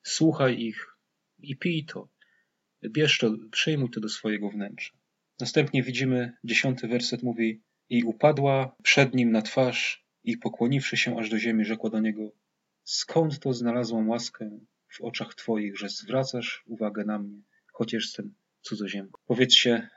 Słuchaj 0.02 0.60
ich 0.60 0.86
i 1.38 1.56
pij 1.56 1.84
to. 1.84 2.08
Bierz 2.88 3.18
to, 3.18 3.34
przyjmuj 3.50 3.90
to 3.90 4.00
do 4.00 4.08
swojego 4.08 4.50
wnętrza. 4.50 4.94
Następnie 5.40 5.82
widzimy, 5.82 6.32
dziesiąty 6.44 6.88
werset 6.88 7.22
mówi 7.22 7.62
i 7.88 8.04
upadła 8.04 8.76
przed 8.82 9.14
nim 9.14 9.30
na 9.30 9.42
twarz 9.42 10.06
i 10.24 10.36
pokłoniwszy 10.36 10.96
się 10.96 11.18
aż 11.18 11.30
do 11.30 11.38
ziemi, 11.38 11.64
rzekła 11.64 11.90
do 11.90 12.00
niego 12.00 12.32
skąd 12.88 13.38
to 13.38 13.52
znalazłam 13.52 14.08
łaskę 14.08 14.60
w 14.88 15.00
oczach 15.00 15.34
twoich, 15.34 15.78
że 15.78 15.88
zwracasz 15.88 16.62
uwagę 16.66 17.04
na 17.04 17.18
mnie, 17.18 17.42
chociaż 17.72 18.04
jestem 18.04 18.34
cudzoziemką. 18.62 19.20
Powiedzcie, 19.26 19.90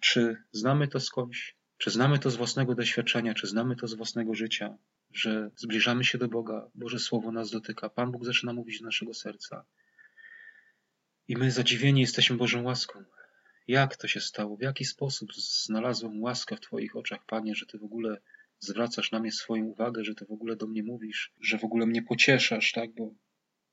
czy 0.00 0.36
znamy 0.52 0.88
to 0.88 1.00
skądś? 1.00 1.56
Czy 1.78 1.90
znamy 1.90 2.18
to 2.18 2.30
z 2.30 2.36
własnego 2.36 2.74
doświadczenia? 2.74 3.34
Czy 3.34 3.46
znamy 3.46 3.76
to 3.76 3.86
z 3.86 3.94
własnego 3.94 4.34
życia? 4.34 4.78
Że 5.14 5.50
zbliżamy 5.56 6.04
się 6.04 6.18
do 6.18 6.28
Boga, 6.28 6.70
Boże 6.74 6.98
Słowo 6.98 7.32
nas 7.32 7.50
dotyka, 7.50 7.88
Pan 7.88 8.12
Bóg 8.12 8.24
zaczyna 8.24 8.52
mówić 8.52 8.78
do 8.80 8.84
naszego 8.84 9.14
serca. 9.14 9.64
I 11.28 11.36
my 11.36 11.50
zadziwieni 11.50 12.00
jesteśmy 12.00 12.36
Bożą 12.36 12.62
łaską. 12.62 13.04
Jak 13.68 13.96
to 13.96 14.08
się 14.08 14.20
stało? 14.20 14.56
W 14.56 14.62
jaki 14.62 14.84
sposób 14.84 15.34
znalazłem 15.34 16.22
łaskę 16.22 16.56
w 16.56 16.60
Twoich 16.60 16.96
oczach, 16.96 17.26
Panie, 17.26 17.54
że 17.54 17.66
Ty 17.66 17.78
w 17.78 17.84
ogóle 17.84 18.20
zwracasz 18.58 19.12
na 19.12 19.20
mnie 19.20 19.32
swoją 19.32 19.64
uwagę, 19.64 20.04
że 20.04 20.14
Ty 20.14 20.24
w 20.24 20.30
ogóle 20.30 20.56
do 20.56 20.66
mnie 20.66 20.82
mówisz, 20.82 21.32
że 21.40 21.58
w 21.58 21.64
ogóle 21.64 21.86
mnie 21.86 22.02
pocieszasz, 22.02 22.72
tak? 22.72 22.94
Bo 22.94 23.14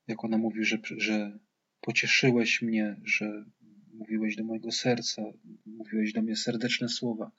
jak 0.08 0.24
ona 0.24 0.38
mówi, 0.38 0.64
że, 0.64 0.78
że 0.96 1.38
pocieszyłeś 1.80 2.62
mnie, 2.62 3.00
że 3.04 3.44
mówiłeś 3.94 4.36
do 4.36 4.44
mojego 4.44 4.72
serca, 4.72 5.22
mówiłeś 5.66 6.12
do 6.12 6.22
mnie 6.22 6.36
serdeczne 6.36 6.88
słowa. 6.88 7.30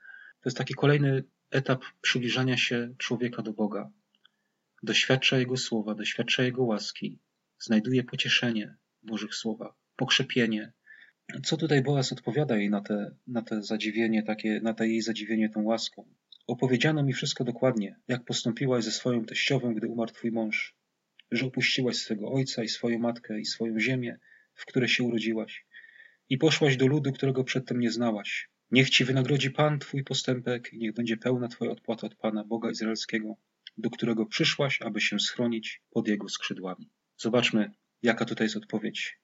To 0.41 0.49
jest 0.49 0.57
taki 0.57 0.73
kolejny 0.73 1.23
etap 1.53 1.83
przybliżania 2.01 2.57
się 2.57 2.95
człowieka 2.97 3.41
do 3.41 3.53
Boga. 3.53 3.91
Doświadcza 4.83 5.37
Jego 5.37 5.57
słowa, 5.57 5.95
doświadcza 5.95 6.43
Jego 6.43 6.63
łaski, 6.63 7.19
znajduje 7.59 8.03
pocieszenie 8.03 8.75
w 9.03 9.07
Bożych 9.07 9.35
słowach 9.35 9.73
pokrzepienie. 9.95 10.73
Co 11.43 11.57
tutaj 11.57 11.81
Boaz 11.81 12.11
odpowiada 12.11 12.57
jej 12.57 12.69
na 12.69 12.81
te, 12.81 13.15
na 13.27 13.41
te 13.41 13.63
zadziwienie, 13.63 14.23
takie, 14.23 14.61
na 14.61 14.73
te 14.73 14.87
jej 14.87 15.01
zadziwienie 15.01 15.49
tą 15.49 15.63
łaską? 15.63 16.05
Opowiedziano 16.47 17.03
mi 17.03 17.13
wszystko 17.13 17.43
dokładnie, 17.43 17.95
jak 18.07 18.25
postąpiłaś 18.25 18.83
ze 18.83 18.91
swoją 18.91 19.25
teściową, 19.25 19.73
gdy 19.73 19.87
umarł 19.87 20.11
twój 20.11 20.31
mąż, 20.31 20.75
że 21.31 21.45
opuściłaś 21.45 21.95
swego 21.95 22.31
ojca 22.31 22.63
i 22.63 22.67
swoją 22.67 22.99
matkę 22.99 23.39
i 23.39 23.45
swoją 23.45 23.79
ziemię, 23.79 24.19
w 24.53 24.65
której 24.65 24.89
się 24.89 25.03
urodziłaś, 25.03 25.65
i 26.29 26.37
poszłaś 26.37 26.77
do 26.77 26.87
ludu, 26.87 27.11
którego 27.11 27.43
przedtem 27.43 27.79
nie 27.79 27.91
znałaś. 27.91 28.49
Niech 28.73 28.89
ci 28.89 29.05
wynagrodzi 29.05 29.51
Pan 29.51 29.79
twój 29.79 30.03
postępek 30.03 30.73
i 30.73 30.77
niech 30.77 30.93
będzie 30.93 31.17
pełna 31.17 31.47
twoja 31.47 31.71
odpłata 31.71 32.07
od 32.07 32.15
Pana, 32.15 32.43
Boga 32.43 32.71
Izraelskiego, 32.71 33.35
do 33.77 33.89
którego 33.89 34.25
przyszłaś, 34.25 34.81
aby 34.81 35.01
się 35.01 35.19
schronić 35.19 35.81
pod 35.91 36.07
jego 36.07 36.29
skrzydłami. 36.29 36.89
Zobaczmy, 37.17 37.71
jaka 38.01 38.25
tutaj 38.25 38.45
jest 38.45 38.57
odpowiedź 38.57 39.19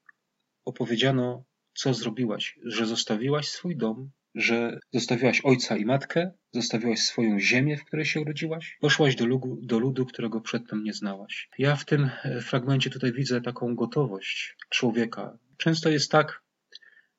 opowiedziano, 0.66 1.44
co 1.74 1.94
zrobiłaś, 1.94 2.60
że 2.64 2.86
zostawiłaś 2.86 3.48
swój 3.48 3.78
dom, 3.78 4.12
że 4.36 4.80
zostawiłaś 4.94 5.42
ojca 5.42 5.78
i 5.78 5.86
matkę, 5.86 6.32
zostawiłaś 6.54 7.00
swoją 7.00 7.40
ziemię, 7.40 7.78
w 7.78 7.86
której 7.86 8.06
się 8.06 8.22
urodziłaś, 8.22 8.78
poszłaś 8.82 9.16
do 9.16 9.26
ludu, 9.26 9.60
do 9.62 9.80
ludu, 9.80 10.06
którego 10.06 10.42
przedtem 10.42 10.84
nie 10.84 10.94
znałaś. 10.94 11.50
Ja 11.58 11.76
w 11.76 11.86
tym 11.86 12.10
e, 12.24 12.42
fragmencie 12.42 12.90
tutaj 12.90 13.14
widzę 13.14 13.42
taką 13.42 13.76
gotowość 13.76 14.56
człowieka. 14.70 15.38
Często 15.58 15.90
jest 15.90 16.12
tak, 16.12 16.44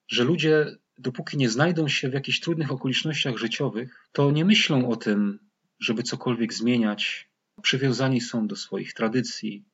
że 0.08 0.24
ludzie, 0.24 0.66
dopóki 1.00 1.36
nie 1.36 1.48
znajdą 1.48 1.88
się 1.88 2.08
w 2.08 2.14
jakichś 2.14 2.40
trudnych 2.40 2.72
okolicznościach 2.72 3.36
życiowych, 3.36 4.08
to 4.12 4.30
nie 4.30 4.44
myślą 4.44 4.88
o 4.88 4.96
tym, 4.96 5.38
żeby 5.80 6.02
cokolwiek 6.02 6.54
zmieniać. 6.54 7.30
Przywiązani 7.62 8.20
są 8.20 8.46
do 8.46 8.56
swoich 8.56 8.92
tradycji, 8.92 9.64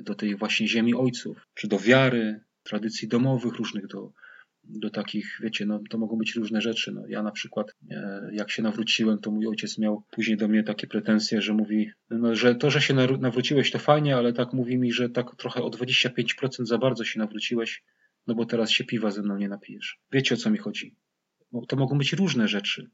do 0.00 0.14
tej 0.14 0.36
właśnie 0.36 0.68
ziemi 0.68 0.94
ojców, 0.94 1.46
czy 1.54 1.68
do 1.68 1.78
wiary, 1.78 2.40
tradycji 2.62 3.08
domowych, 3.08 3.54
różnych 3.54 3.86
do, 3.86 4.12
do 4.64 4.90
takich, 4.90 5.38
wiecie, 5.42 5.66
no 5.66 5.80
to 5.90 5.98
mogą 5.98 6.16
być 6.16 6.34
różne 6.34 6.60
rzeczy. 6.60 6.92
No, 6.92 7.06
ja 7.08 7.22
na 7.22 7.30
przykład, 7.30 7.74
e, 7.90 8.30
jak 8.32 8.50
się 8.50 8.62
nawróciłem, 8.62 9.18
to 9.18 9.30
mój 9.30 9.46
ojciec 9.46 9.78
miał 9.78 10.02
później 10.10 10.36
do 10.36 10.48
mnie 10.48 10.62
takie 10.62 10.86
pretensje, 10.86 11.42
że 11.42 11.54
mówi, 11.54 11.90
no, 12.10 12.34
że 12.34 12.54
to, 12.54 12.70
że 12.70 12.80
się 12.80 12.94
nawróciłeś, 12.94 13.70
to 13.70 13.78
fajnie, 13.78 14.16
ale 14.16 14.32
tak 14.32 14.52
mówi 14.52 14.78
mi, 14.78 14.92
że 14.92 15.10
tak 15.10 15.36
trochę 15.36 15.62
o 15.62 15.70
25% 15.70 16.64
za 16.64 16.78
bardzo 16.78 17.04
się 17.04 17.18
nawróciłeś, 17.18 17.82
no 18.26 18.34
bo 18.34 18.46
teraz 18.46 18.70
się 18.70 18.84
piwa 18.84 19.10
ze 19.10 19.22
mną 19.22 19.36
nie 19.36 19.48
napijesz. 19.48 20.00
Wiecie 20.12 20.34
o 20.34 20.38
co 20.38 20.50
mi 20.50 20.58
chodzi? 20.58 20.96
To 21.68 21.76
mogą 21.76 21.98
być 21.98 22.12
różne 22.12 22.48
rzeczy, 22.48 22.90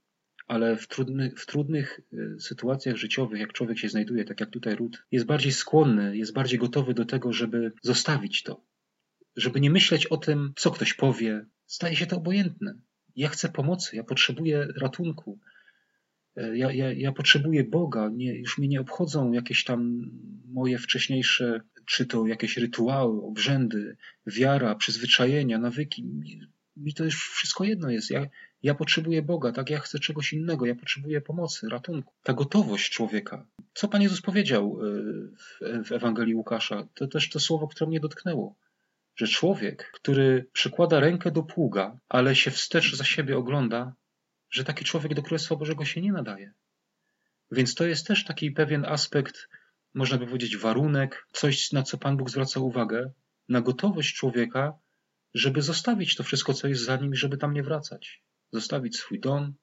ale 0.46 0.76
w, 0.76 0.88
trudny, 0.88 1.32
w 1.36 1.46
trudnych 1.46 2.00
e, 2.12 2.40
sytuacjach 2.40 2.96
życiowych, 2.96 3.40
jak 3.40 3.52
człowiek 3.52 3.78
się 3.78 3.88
znajduje, 3.88 4.24
tak 4.24 4.40
jak 4.40 4.50
tutaj 4.50 4.76
Ród, 4.76 5.04
jest 5.10 5.26
bardziej 5.26 5.52
skłonny, 5.52 6.16
jest 6.16 6.32
bardziej 6.32 6.58
gotowy 6.58 6.94
do 6.94 7.04
tego, 7.04 7.32
żeby 7.32 7.72
zostawić 7.82 8.42
to, 8.42 8.64
żeby 9.36 9.60
nie 9.60 9.70
myśleć 9.70 10.06
o 10.06 10.16
tym, 10.16 10.52
co 10.56 10.70
ktoś 10.70 10.94
powie. 10.94 11.46
Staje 11.66 11.96
się 11.96 12.06
to 12.06 12.16
obojętne. 12.16 12.74
Ja 13.16 13.28
chcę 13.28 13.48
pomocy, 13.48 13.96
ja 13.96 14.04
potrzebuję 14.04 14.68
ratunku. 14.76 15.38
E, 16.36 16.56
ja, 16.56 16.72
ja, 16.72 16.92
ja 16.92 17.12
potrzebuję 17.12 17.64
Boga, 17.64 18.10
nie, 18.12 18.38
już 18.38 18.58
mnie 18.58 18.68
nie 18.68 18.80
obchodzą 18.80 19.32
jakieś 19.32 19.64
tam 19.64 20.10
moje 20.52 20.78
wcześniejsze, 20.78 21.60
czy 21.90 22.06
to 22.06 22.26
jakieś 22.26 22.56
rytuały, 22.56 23.22
obrzędy, 23.22 23.96
wiara, 24.26 24.74
przyzwyczajenia, 24.74 25.58
nawyki. 25.58 26.04
Mi, 26.76 26.94
to 26.94 27.04
już 27.04 27.30
wszystko 27.30 27.64
jedno 27.64 27.90
jest. 27.90 28.10
Ja, 28.10 28.26
Ja 28.62 28.74
potrzebuję 28.74 29.22
Boga, 29.22 29.52
tak? 29.52 29.70
Ja 29.70 29.78
chcę 29.78 29.98
czegoś 29.98 30.32
innego, 30.32 30.66
ja 30.66 30.74
potrzebuję 30.74 31.20
pomocy, 31.20 31.68
ratunku. 31.68 32.12
Ta 32.22 32.32
gotowość 32.32 32.90
człowieka. 32.90 33.46
Co 33.74 33.88
Pan 33.88 34.02
Jezus 34.02 34.20
powiedział 34.20 34.78
y, 35.62 35.84
w 35.84 35.92
Ewangelii 35.92 36.34
Łukasza? 36.34 36.88
To 36.94 37.06
też 37.06 37.30
to 37.30 37.40
słowo, 37.40 37.68
które 37.68 37.88
mnie 37.90 38.00
dotknęło. 38.00 38.54
Że 39.16 39.26
człowiek, 39.26 39.90
który 39.94 40.46
przykłada 40.52 41.00
rękę 41.00 41.30
do 41.30 41.42
pługa, 41.42 41.98
ale 42.08 42.36
się 42.36 42.50
wstecz 42.50 42.96
za 42.96 43.04
siebie 43.04 43.38
ogląda, 43.38 43.94
że 44.50 44.64
taki 44.64 44.84
człowiek 44.84 45.14
do 45.14 45.22
Królestwa 45.22 45.56
Bożego 45.56 45.84
się 45.84 46.00
nie 46.00 46.12
nadaje. 46.12 46.52
Więc 47.52 47.74
to 47.74 47.86
jest 47.86 48.06
też 48.06 48.24
taki 48.24 48.50
pewien 48.50 48.84
aspekt, 48.84 49.48
można 49.94 50.18
by 50.18 50.26
powiedzieć, 50.26 50.56
warunek, 50.56 51.26
coś, 51.32 51.72
na 51.72 51.82
co 51.82 51.98
Pan 51.98 52.16
Bóg 52.16 52.30
zwraca 52.30 52.60
uwagę, 52.60 53.12
na 53.48 53.60
gotowość 53.60 54.14
człowieka, 54.14 54.72
żeby 55.34 55.62
zostawić 55.62 56.16
to 56.16 56.22
wszystko, 56.22 56.54
co 56.54 56.68
jest 56.68 56.84
za 56.84 56.96
nim, 56.96 57.14
żeby 57.14 57.36
tam 57.36 57.54
nie 57.54 57.62
wracać. 57.62 58.22
Zostawić 58.52 58.96
swój 58.96 59.20
dom, 59.20 59.54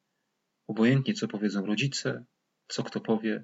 obojętnie 0.68 1.14
co 1.14 1.28
powiedzą 1.28 1.66
rodzice, 1.66 2.26
co 2.68 2.84
kto 2.84 3.02
powie, 3.02 3.44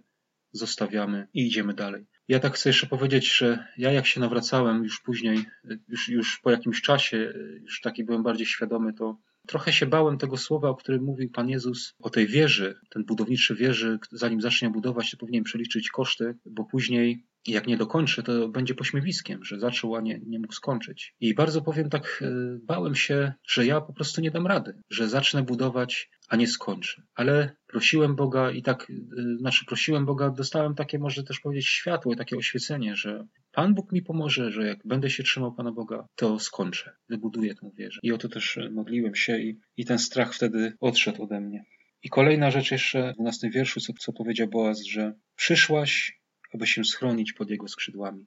zostawiamy 0.52 1.28
i 1.34 1.48
idziemy 1.48 1.74
dalej. 1.74 2.06
Ja 2.28 2.40
tak 2.40 2.56
chcę 2.56 2.70
jeszcze 2.70 2.88
powiedzieć, 2.88 3.38
że 3.38 3.68
ja 3.78 3.92
jak 3.92 4.08
się 4.08 4.20
nawracałem 4.20 4.84
już 4.84 5.02
później, 5.02 5.46
już, 5.88 6.10
już 6.10 6.40
po 6.40 6.52
jakimś 6.52 6.82
czasie, 6.82 7.34
już 7.62 7.82
taki 7.82 8.04
byłem 8.04 8.24
bardziej 8.24 8.48
świadomy, 8.48 8.94
to 8.94 9.18
Trochę 9.48 9.74
się 9.74 9.86
bałem 9.86 10.18
tego 10.18 10.38
słowa, 10.38 10.70
o 10.70 10.76
którym 10.76 11.04
mówił 11.04 11.30
Pan 11.32 11.50
Jezus, 11.50 11.94
o 12.00 12.10
tej 12.10 12.28
wieży, 12.28 12.76
ten 12.90 13.06
budowniczy 13.06 13.56
wieży, 13.56 14.00
zanim 14.12 14.42
zacznie 14.42 14.70
budować, 14.70 15.12
to 15.12 15.18
powinien 15.18 15.44
przeliczyć 15.44 15.90
koszty, 15.90 16.36
bo 16.46 16.66
później 16.66 17.24
jak 17.48 17.68
nie 17.68 17.78
dokończy, 17.78 18.24
to 18.24 18.50
będzie 18.50 18.76
pośmiewiskiem, 18.76 19.44
że 19.44 19.60
zaczął, 19.60 19.96
a 19.96 20.02
nie, 20.02 20.20
nie 20.26 20.40
mógł 20.40 20.54
skończyć. 20.54 21.16
I 21.20 21.34
bardzo 21.36 21.62
powiem 21.62 21.90
tak, 21.90 22.24
e, 22.26 22.60
bałem 22.64 22.96
się, 22.96 23.34
że 23.48 23.66
ja 23.66 23.82
po 23.82 23.94
prostu 23.94 24.22
nie 24.22 24.32
dam 24.32 24.48
rady, 24.48 24.74
że 24.90 25.10
zacznę 25.10 25.44
budować, 25.44 26.10
a 26.30 26.36
nie 26.36 26.48
skończę. 26.48 27.02
Ale 27.16 27.56
prosiłem 27.68 28.16
Boga 28.16 28.52
i 28.52 28.62
tak, 28.62 28.92
e, 28.92 29.38
znaczy 29.38 29.66
prosiłem 29.66 30.06
Boga, 30.06 30.30
dostałem 30.30 30.76
takie, 30.76 31.00
może 31.00 31.24
też 31.24 31.40
powiedzieć, 31.40 31.68
światło, 31.68 32.16
takie 32.16 32.38
oświecenie, 32.38 32.96
że 32.96 33.28
Pan 33.52 33.74
Bóg 33.74 33.92
mi 33.92 34.02
pomoże, 34.02 34.52
że 34.52 34.68
jak 34.68 34.80
będę 34.86 35.10
się 35.10 35.24
trzymał 35.24 35.54
Pana 35.54 35.72
Boga, 35.72 36.08
to 36.16 36.40
skończę, 36.40 36.92
wybuduję 37.10 37.56
tę 37.56 37.72
wieżę. 37.78 38.00
I 38.04 38.12
o 38.12 38.18
to 38.18 38.30
też 38.30 38.58
e, 38.58 38.70
modliłem 38.70 39.16
się 39.16 39.40
i, 39.40 39.60
i 39.78 39.86
ten 39.86 40.00
strach 40.00 40.34
wtedy 40.34 40.74
odszedł 40.80 41.24
ode 41.24 41.42
mnie. 41.42 41.66
I 42.04 42.10
kolejna 42.10 42.52
rzecz 42.52 42.72
jeszcze 42.72 43.12
w 43.12 43.16
12 43.16 43.50
wierszu, 43.50 43.80
co, 43.80 43.94
co 44.00 44.14
powiedział 44.14 44.48
Boaz, 44.48 44.84
że 44.84 45.14
przyszłaś, 45.36 46.23
aby 46.54 46.68
się 46.68 46.84
schronić 46.84 47.34
pod 47.34 47.50
jego 47.50 47.68
skrzydłami. 47.68 48.26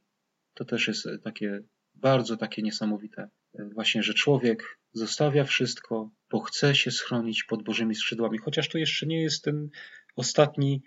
To 0.55 0.65
też 0.65 0.89
jest 0.89 1.07
e, 1.07 1.19
takie 1.19 1.63
bardzo 1.95 2.37
takie 2.37 2.63
niesamowite. 2.63 3.29
E, 3.55 3.69
właśnie, 3.75 4.03
że 4.03 4.15
człowiek 4.15 4.79
zostawia 4.93 5.45
wszystko, 5.45 6.11
bo 6.31 6.41
chce 6.41 6.75
się 6.75 6.91
schronić 6.91 7.45
pod 7.45 7.63
Bożymi 7.63 7.95
skrzydłami. 7.95 8.39
Chociaż 8.39 8.69
to 8.69 8.79
jeszcze 8.79 9.07
nie 9.07 9.23
jest 9.23 9.45
ten 9.45 9.69
ostatni 10.17 10.83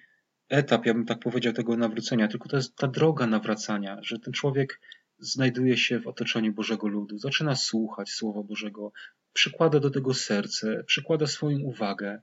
etap, 0.50 0.86
ja 0.86 0.94
bym 0.94 1.06
tak 1.06 1.20
powiedział, 1.20 1.54
tego 1.54 1.78
nawrócenia, 1.78 2.28
tylko 2.28 2.50
to 2.50 2.56
jest 2.56 2.76
ta 2.76 2.88
droga 2.88 3.28
nawracania, 3.28 3.98
że 4.02 4.20
ten 4.20 4.34
człowiek 4.34 4.82
znajduje 5.20 5.78
się 5.78 6.00
w 6.00 6.08
otoczeniu 6.08 6.54
Bożego 6.54 6.88
ludu, 6.88 7.18
zaczyna 7.18 7.56
słuchać 7.56 8.10
Słowa 8.10 8.44
Bożego, 8.44 8.92
przykłada 9.34 9.80
do 9.80 9.90
tego 9.90 10.14
serce, 10.14 10.84
przykłada 10.84 11.28
swoją 11.28 11.60
uwagę, 11.60 12.22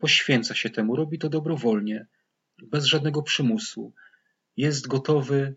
poświęca 0.00 0.54
się 0.54 0.70
temu, 0.70 0.96
robi 0.96 1.18
to 1.18 1.28
dobrowolnie, 1.28 2.06
bez 2.62 2.84
żadnego 2.84 3.22
przymusu. 3.22 3.92
Jest 4.56 4.86
gotowy 4.86 5.56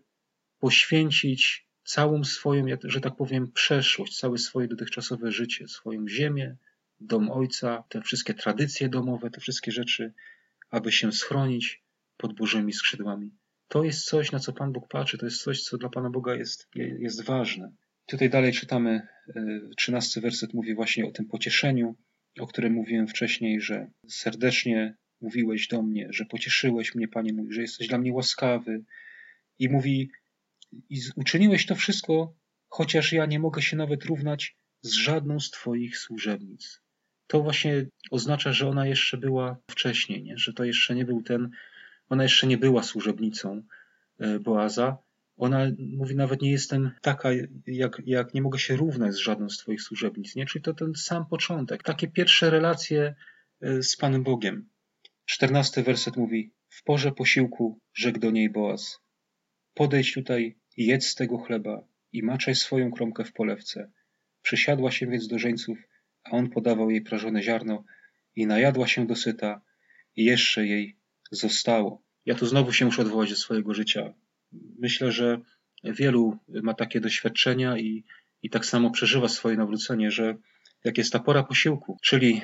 poświęcić 0.58 1.68
całą 1.84 2.24
swoją, 2.24 2.66
że 2.84 3.00
tak 3.00 3.16
powiem, 3.16 3.52
przeszłość, 3.52 4.18
całe 4.18 4.38
swoje 4.38 4.68
dotychczasowe 4.68 5.32
życie, 5.32 5.68
swoją 5.68 6.08
ziemię, 6.08 6.56
dom 7.00 7.30
ojca, 7.30 7.84
te 7.88 8.02
wszystkie 8.02 8.34
tradycje 8.34 8.88
domowe, 8.88 9.30
te 9.30 9.40
wszystkie 9.40 9.72
rzeczy, 9.72 10.12
aby 10.70 10.92
się 10.92 11.12
schronić 11.12 11.82
pod 12.16 12.34
Bożymi 12.34 12.72
skrzydłami. 12.72 13.30
To 13.68 13.84
jest 13.84 14.04
coś, 14.04 14.32
na 14.32 14.38
co 14.38 14.52
Pan 14.52 14.72
Bóg 14.72 14.88
patrzy, 14.88 15.18
to 15.18 15.26
jest 15.26 15.42
coś, 15.42 15.62
co 15.62 15.78
dla 15.78 15.88
Pana 15.88 16.10
Boga 16.10 16.34
jest, 16.34 16.68
jest 16.74 17.24
ważne. 17.24 17.72
Tutaj 18.06 18.30
dalej 18.30 18.52
czytamy, 18.52 19.06
e, 19.36 19.60
trzynasty 19.76 20.20
werset 20.20 20.54
mówi 20.54 20.74
właśnie 20.74 21.06
o 21.06 21.10
tym 21.10 21.26
pocieszeniu, 21.26 21.96
o 22.40 22.46
którym 22.46 22.72
mówiłem 22.72 23.08
wcześniej, 23.08 23.60
że 23.60 23.90
serdecznie 24.08 24.96
mówiłeś 25.20 25.68
do 25.68 25.82
mnie, 25.82 26.08
że 26.10 26.24
pocieszyłeś 26.24 26.94
mnie, 26.94 27.08
Panie 27.08 27.32
mój, 27.32 27.52
że 27.52 27.60
jesteś 27.60 27.88
dla 27.88 27.98
mnie 27.98 28.12
łaskawy. 28.12 28.84
I 29.58 29.68
mówi, 29.68 30.10
i 30.90 31.00
uczyniłeś 31.16 31.66
to 31.66 31.74
wszystko, 31.74 32.34
chociaż 32.68 33.12
ja 33.12 33.26
nie 33.26 33.38
mogę 33.38 33.62
się 33.62 33.76
nawet 33.76 34.04
równać 34.04 34.56
z 34.82 34.92
żadną 34.92 35.40
z 35.40 35.50
Twoich 35.50 35.98
służebnic. 35.98 36.80
To 37.26 37.42
właśnie 37.42 37.86
oznacza, 38.10 38.52
że 38.52 38.68
ona 38.68 38.86
jeszcze 38.86 39.16
była 39.16 39.56
wcześniej, 39.70 40.22
nie? 40.22 40.38
że 40.38 40.52
to 40.52 40.64
jeszcze 40.64 40.94
nie 40.94 41.04
był 41.04 41.22
ten 41.22 41.50
ona 42.08 42.22
jeszcze 42.22 42.46
nie 42.46 42.58
była 42.58 42.82
służebnicą 42.82 43.62
e, 44.18 44.38
Boaza. 44.38 44.96
Ona 45.36 45.66
mówi, 45.78 46.16
nawet 46.16 46.42
nie 46.42 46.50
jestem 46.50 46.90
taka, 47.00 47.28
jak, 47.66 48.02
jak 48.06 48.34
nie 48.34 48.42
mogę 48.42 48.58
się 48.58 48.76
równać 48.76 49.14
z 49.14 49.18
żadną 49.18 49.50
z 49.50 49.58
Twoich 49.58 49.82
służebnic. 49.82 50.36
Nie? 50.36 50.46
Czyli 50.46 50.62
to 50.62 50.74
ten 50.74 50.94
sam 50.94 51.26
początek. 51.26 51.82
Takie 51.82 52.08
pierwsze 52.08 52.50
relacje 52.50 53.14
e, 53.60 53.82
z 53.82 53.96
Panem 53.96 54.22
Bogiem. 54.22 54.68
Czternasty 55.30 55.82
werset 55.82 56.16
mówi: 56.16 56.50
W 56.68 56.82
porze 56.82 57.12
posiłku 57.12 57.80
rzekł 57.94 58.18
do 58.18 58.30
niej 58.30 58.50
Boaz: 58.50 59.00
Podejdź 59.74 60.14
tutaj 60.14 60.58
i 60.76 60.86
jedz 60.86 61.06
z 61.06 61.14
tego 61.14 61.38
chleba 61.38 61.84
i 62.12 62.22
maczaj 62.22 62.54
swoją 62.54 62.90
kromkę 62.90 63.24
w 63.24 63.32
polewce. 63.32 63.90
Przysiadła 64.42 64.90
się 64.90 65.06
więc 65.06 65.28
do 65.28 65.38
żeńców, 65.38 65.78
a 66.24 66.30
on 66.30 66.50
podawał 66.50 66.90
jej 66.90 67.02
prażone 67.02 67.42
ziarno 67.42 67.84
i 68.36 68.46
najadła 68.46 68.86
się 68.86 69.06
dosyta 69.06 69.60
i 70.16 70.24
jeszcze 70.24 70.66
jej 70.66 70.96
zostało. 71.30 72.02
Ja 72.26 72.34
tu 72.34 72.46
znowu 72.46 72.72
się 72.72 72.84
muszę 72.84 73.02
odwołać 73.02 73.30
do 73.30 73.36
swojego 73.36 73.74
życia. 73.74 74.14
Myślę, 74.78 75.12
że 75.12 75.40
wielu 75.84 76.38
ma 76.48 76.74
takie 76.74 77.00
doświadczenia 77.00 77.78
i, 77.78 78.04
i 78.42 78.50
tak 78.50 78.66
samo 78.66 78.90
przeżywa 78.90 79.28
swoje 79.28 79.56
nawrócenie, 79.56 80.10
że 80.10 80.36
jak 80.84 80.98
jest 80.98 81.12
ta 81.12 81.18
pora 81.18 81.42
posiłku, 81.42 81.98
czyli 82.02 82.42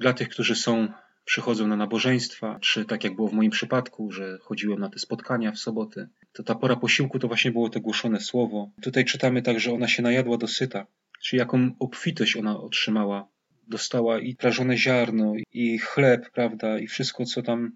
dla 0.00 0.12
tych, 0.12 0.28
którzy 0.28 0.54
są, 0.54 0.88
przychodzą 1.24 1.66
na 1.66 1.76
nabożeństwa, 1.76 2.58
czy 2.60 2.84
tak 2.84 3.04
jak 3.04 3.16
było 3.16 3.28
w 3.28 3.32
moim 3.32 3.50
przypadku, 3.50 4.12
że 4.12 4.38
chodziłem 4.40 4.78
na 4.78 4.88
te 4.88 4.98
spotkania 4.98 5.52
w 5.52 5.58
soboty, 5.58 6.08
to 6.32 6.42
ta 6.42 6.54
pora 6.54 6.76
posiłku 6.76 7.18
to 7.18 7.28
właśnie 7.28 7.50
było 7.50 7.68
to 7.68 7.80
głoszone 7.80 8.20
słowo. 8.20 8.70
Tutaj 8.82 9.04
czytamy 9.04 9.42
tak, 9.42 9.60
że 9.60 9.72
ona 9.72 9.88
się 9.88 10.02
najadła 10.02 10.38
dosyta, 10.38 10.86
czyli 11.22 11.40
jaką 11.40 11.70
obfitość 11.78 12.36
ona 12.36 12.60
otrzymała. 12.60 13.28
Dostała 13.68 14.18
i 14.18 14.34
prażone 14.36 14.76
ziarno, 14.76 15.34
i 15.52 15.78
chleb, 15.78 16.30
prawda, 16.30 16.78
i 16.78 16.86
wszystko, 16.86 17.24
co 17.24 17.42
tam 17.42 17.72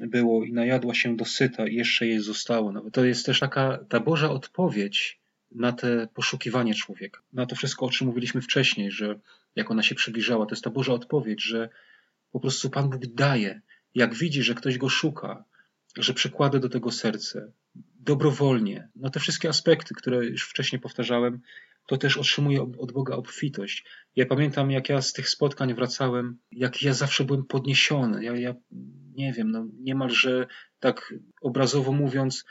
było 0.00 0.44
i 0.44 0.52
najadła 0.52 0.94
się 0.94 1.16
dosyta 1.16 1.68
i 1.68 1.74
jeszcze 1.74 2.06
jej 2.06 2.18
zostało. 2.18 2.72
Nawet 2.72 2.94
to 2.94 3.04
jest 3.04 3.26
też 3.26 3.40
taka 3.40 3.78
ta 3.88 4.00
Boża 4.00 4.30
odpowiedź 4.30 5.20
na 5.50 5.72
te 5.72 6.08
poszukiwanie 6.14 6.74
człowieka. 6.74 7.20
Na 7.32 7.46
to 7.46 7.56
wszystko, 7.56 7.86
o 7.86 7.90
czym 7.90 8.06
mówiliśmy 8.06 8.42
wcześniej, 8.42 8.90
że 8.90 9.18
jak 9.56 9.70
ona 9.70 9.82
się 9.82 9.94
przybliżała, 9.94 10.46
to 10.46 10.54
jest 10.54 10.64
ta 10.64 10.70
Boża 10.70 10.92
odpowiedź, 10.92 11.42
że 11.42 11.68
po 12.36 12.40
prostu 12.40 12.70
Pan 12.70 12.90
Bóg 12.90 13.06
daje. 13.06 13.60
Jak 13.94 14.14
widzi, 14.14 14.42
że 14.42 14.54
ktoś 14.54 14.78
go 14.78 14.88
szuka, 14.88 15.44
że 15.96 16.14
przykłada 16.14 16.58
do 16.58 16.68
tego 16.68 16.92
serce, 16.92 17.52
dobrowolnie, 18.00 18.88
na 18.96 19.10
te 19.10 19.20
wszystkie 19.20 19.48
aspekty, 19.48 19.94
które 19.94 20.26
już 20.26 20.48
wcześniej 20.48 20.80
powtarzałem, 20.80 21.40
to 21.86 21.96
też 21.96 22.16
otrzymuje 22.16 22.62
od 22.62 22.92
Boga 22.92 23.14
obfitość. 23.14 23.84
Ja 24.16 24.26
pamiętam, 24.26 24.70
jak 24.70 24.88
ja 24.88 25.02
z 25.02 25.12
tych 25.12 25.28
spotkań 25.28 25.74
wracałem, 25.74 26.38
jak 26.52 26.82
ja 26.82 26.94
zawsze 26.94 27.24
byłem 27.24 27.44
podniesiony. 27.44 28.24
Ja, 28.24 28.36
ja 28.36 28.54
nie 29.14 29.32
wiem, 29.32 29.50
no 29.50 29.66
niemalże 29.80 30.46
tak 30.80 31.14
obrazowo 31.40 31.92
mówiąc, 31.92 32.44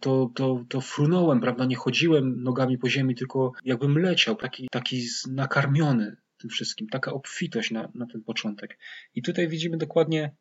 to, 0.00 0.30
to, 0.34 0.64
to 0.68 0.80
frunąłem, 0.80 1.40
prawda? 1.40 1.64
Nie 1.64 1.76
chodziłem 1.76 2.42
nogami 2.42 2.78
po 2.78 2.88
ziemi, 2.88 3.14
tylko 3.14 3.52
jakbym 3.64 3.98
leciał, 3.98 4.36
taki, 4.36 4.68
taki 4.70 5.06
nakarmiony 5.28 6.16
tym 6.36 6.50
wszystkim, 6.50 6.88
taka 6.88 7.12
obfitość 7.12 7.70
na, 7.70 7.88
na 7.94 8.06
ten 8.06 8.22
początek. 8.22 8.78
I 9.14 9.22
tutaj 9.22 9.48
widzimy 9.48 9.76
dokładnie, 9.76 10.34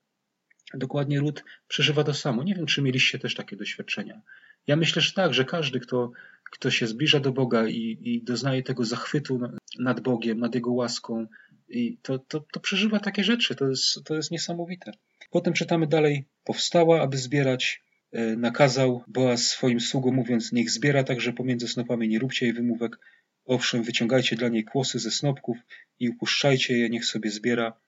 dokładnie 0.73 1.19
Ród 1.19 1.43
przeżywa 1.67 2.03
to 2.03 2.13
samo. 2.13 2.43
Nie 2.43 2.55
wiem, 2.55 2.65
czy 2.65 2.81
mieliście 2.81 3.19
też 3.19 3.35
takie 3.35 3.55
doświadczenia. 3.55 4.21
Ja 4.67 4.75
myślę, 4.75 5.01
że 5.01 5.13
tak, 5.13 5.33
że 5.33 5.45
każdy, 5.45 5.79
kto, 5.79 6.11
kto 6.51 6.71
się 6.71 6.87
zbliża 6.87 7.19
do 7.19 7.31
Boga 7.31 7.67
i, 7.67 7.97
i 8.01 8.23
doznaje 8.23 8.63
tego 8.63 8.85
zachwytu 8.85 9.39
nad 9.79 9.99
Bogiem, 9.99 10.39
nad 10.39 10.55
Jego 10.55 10.71
łaską, 10.71 11.27
i 11.69 11.97
to, 12.01 12.19
to, 12.19 12.39
to 12.51 12.59
przeżywa 12.59 12.99
takie 12.99 13.23
rzeczy. 13.23 13.55
To 13.55 13.69
jest, 13.69 14.03
to 14.03 14.15
jest 14.15 14.31
niesamowite. 14.31 14.91
Potem 15.31 15.53
czytamy 15.53 15.87
dalej. 15.87 16.25
Powstała, 16.43 17.01
aby 17.01 17.17
zbierać. 17.17 17.83
E, 18.11 18.35
nakazał 18.35 19.03
Boaz 19.07 19.47
swoim 19.47 19.79
sługom, 19.79 20.15
mówiąc: 20.15 20.51
Niech 20.51 20.71
zbiera 20.71 21.03
także 21.03 21.33
pomiędzy 21.33 21.67
snopami, 21.67 22.07
nie 22.09 22.19
róbcie 22.19 22.45
jej 22.45 22.55
wymówek. 22.55 22.99
Owszem, 23.45 23.83
wyciągajcie 23.83 24.35
dla 24.35 24.49
niej 24.49 24.63
kłosy 24.63 24.99
ze 24.99 25.11
snopków 25.11 25.57
i 25.99 26.09
upuszczajcie 26.09 26.77
je, 26.77 26.89
niech 26.89 27.05
sobie 27.05 27.31
zbiera 27.31 27.79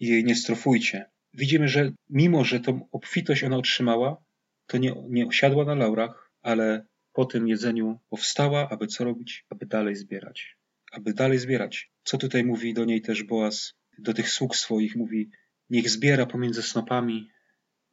i 0.00 0.06
jej 0.06 0.24
nie 0.24 0.34
strofujcie. 0.34 1.10
Widzimy, 1.34 1.68
że 1.68 1.92
mimo, 2.10 2.44
że 2.44 2.60
tą 2.60 2.88
obfitość 2.92 3.44
ona 3.44 3.56
otrzymała, 3.56 4.24
to 4.66 4.78
nie, 4.78 4.94
nie 5.08 5.26
osiadła 5.26 5.64
na 5.64 5.74
laurach, 5.74 6.30
ale 6.42 6.86
po 7.12 7.24
tym 7.24 7.48
jedzeniu 7.48 8.00
powstała, 8.08 8.68
aby 8.70 8.86
co 8.86 9.04
robić? 9.04 9.44
Aby 9.50 9.66
dalej 9.66 9.96
zbierać. 9.96 10.56
Aby 10.92 11.14
dalej 11.14 11.38
zbierać. 11.38 11.90
Co 12.04 12.18
tutaj 12.18 12.44
mówi 12.44 12.74
do 12.74 12.84
niej 12.84 13.02
też 13.02 13.22
Boaz? 13.22 13.74
do 13.98 14.14
tych 14.14 14.30
sług 14.30 14.56
swoich, 14.56 14.96
mówi, 14.96 15.30
niech 15.70 15.90
zbiera 15.90 16.26
pomiędzy 16.26 16.62
snopami, 16.62 17.30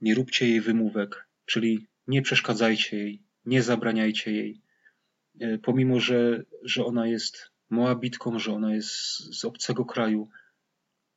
nie 0.02 0.16
róbcie 0.16 0.50
jej 0.50 0.62
wymówek, 0.62 1.28
czyli 1.46 1.88
nie 2.08 2.22
przeszkadzajcie 2.22 2.98
jej, 2.98 3.24
nie 3.46 3.64
zabraniajcie 3.64 4.32
jej, 4.32 4.62
pomimo, 5.64 6.00
że, 6.00 6.44
że 6.64 6.86
ona 6.86 7.08
jest 7.08 7.52
Moabitką, 7.70 8.40
że 8.40 8.54
ona 8.54 8.76
jest 8.76 8.90
z 9.40 9.46
obcego 9.46 9.86
kraju, 9.86 10.30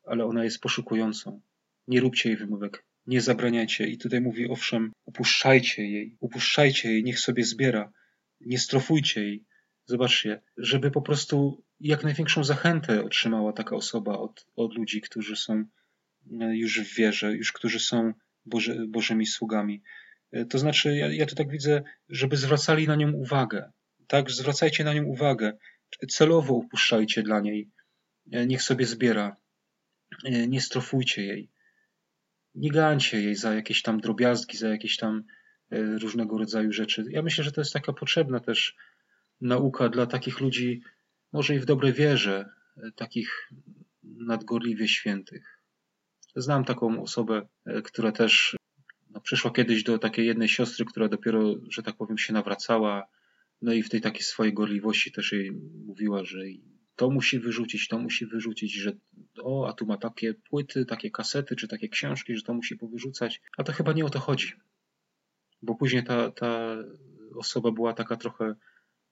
ale 0.05 0.25
ona 0.25 0.45
jest 0.45 0.61
poszukującą. 0.61 1.41
Nie 1.89 2.01
róbcie 2.01 2.29
jej 2.29 2.39
wymówek, 2.39 2.85
nie 3.07 3.21
zabraniajcie. 3.21 3.87
I 3.87 3.99
tutaj 3.99 4.21
mówi, 4.21 4.49
owszem, 4.49 4.93
upuszczajcie 5.05 5.87
jej, 5.87 6.17
upuszczajcie 6.21 6.93
jej, 6.93 7.05
niech 7.05 7.21
sobie 7.21 7.45
zbiera, 7.45 7.93
nie 8.41 8.59
strofujcie 8.59 9.25
jej. 9.25 9.45
Zobaczcie, 9.87 10.43
żeby 10.57 10.91
po 10.91 11.03
prostu 11.03 11.63
jak 11.81 12.05
największą 12.05 12.45
zachętę 12.45 13.05
otrzymała 13.05 13.53
taka 13.53 13.77
osoba 13.77 14.19
od, 14.19 14.47
od 14.57 14.75
ludzi, 14.75 15.01
którzy 15.01 15.37
są 15.37 15.65
e, 16.41 16.57
już 16.57 16.81
w 16.81 16.95
wierze, 16.97 17.33
już 17.33 17.53
którzy 17.53 17.81
są 17.81 18.13
Boży, 18.47 18.87
Bożymi 18.89 19.27
sługami. 19.27 19.83
E, 20.33 20.45
to 20.45 20.59
znaczy, 20.59 20.97
ja, 20.97 21.13
ja 21.13 21.27
to 21.27 21.35
tak 21.35 21.51
widzę, 21.51 21.83
żeby 22.09 22.37
zwracali 22.37 22.87
na 22.87 22.97
nią 22.97 23.13
uwagę. 23.13 23.73
Tak, 24.13 24.31
zwracajcie 24.31 24.85
na 24.85 24.95
nią 24.95 25.05
uwagę. 25.05 25.53
Celowo 26.09 26.55
upuszczajcie 26.55 27.23
dla 27.23 27.41
niej. 27.41 27.71
E, 28.33 28.47
niech 28.47 28.63
sobie 28.63 28.87
zbiera. 28.87 29.37
Nie 30.49 30.61
strofujcie 30.61 31.27
jej. 31.27 31.51
Nie 32.55 32.71
gańcie 32.71 33.23
jej 33.23 33.35
za 33.35 33.55
jakieś 33.55 33.83
tam 33.83 34.01
drobiazgi, 34.01 34.57
za 34.57 34.69
jakieś 34.69 34.97
tam 34.97 35.25
różnego 36.01 36.39
rodzaju 36.39 36.73
rzeczy. 36.73 37.05
Ja 37.09 37.23
myślę, 37.23 37.45
że 37.45 37.53
to 37.53 37.61
jest 37.61 37.73
taka 37.73 37.93
potrzebna 37.93 38.41
też 38.41 38.77
nauka 39.41 39.89
dla 39.89 40.07
takich 40.07 40.41
ludzi, 40.41 40.83
może 41.33 41.55
i 41.55 41.59
w 41.59 41.65
dobrej 41.65 41.93
wierze, 41.93 42.49
e, 42.77 42.93
takich 42.97 43.51
nadgorliwie 44.03 44.89
świętych. 44.89 45.61
Znam 46.37 46.65
taką 46.65 47.03
osobę, 47.03 47.49
e, 47.67 47.83
która 47.83 48.13
też 48.13 48.57
no, 49.11 49.21
przyszła 49.21 49.51
kiedyś 49.51 49.83
do 49.83 49.99
takiej 49.99 50.27
jednej 50.27 50.49
siostry, 50.49 50.85
która 50.85 51.09
dopiero, 51.09 51.55
że 51.71 51.83
tak 51.83 51.97
powiem, 51.97 52.19
się 52.19 52.33
nawracała, 52.33 53.09
no 53.63 53.73
i 53.73 53.83
w 53.83 53.89
tej 53.89 54.01
takiej 54.01 54.23
swojej 54.23 54.55
gorliwości 54.55 55.13
też 55.13 55.33
jej 55.33 55.53
mówiła, 55.87 56.25
że 56.25 56.39
to 56.97 57.11
musi 57.11 57.39
wyrzucić, 57.39 57.89
to 57.89 57.99
musi 57.99 58.27
wyrzucić, 58.27 58.75
że 58.75 58.93
o, 59.43 59.69
a 59.69 59.73
tu 59.73 59.87
ma 59.87 59.97
takie 59.97 60.35
płyty, 60.35 60.85
takie 60.85 61.11
kasety, 61.11 61.57
czy 61.57 61.69
takie 61.69 61.89
książki, 61.89 62.37
że 62.37 62.43
to 62.43 62.55
musi 62.55 62.77
powyrzucać. 62.77 63.41
A 63.59 63.65
to 63.65 63.73
chyba 63.73 63.93
nie 63.93 64.05
o 64.05 64.11
to 64.11 64.19
chodzi. 64.19 64.53
Bo 65.63 65.75
później 65.75 66.05
ta, 66.05 66.31
ta 66.31 66.77
osoba 67.37 67.71
była 67.71 67.95
taka 67.95 68.17
trochę 68.17 68.55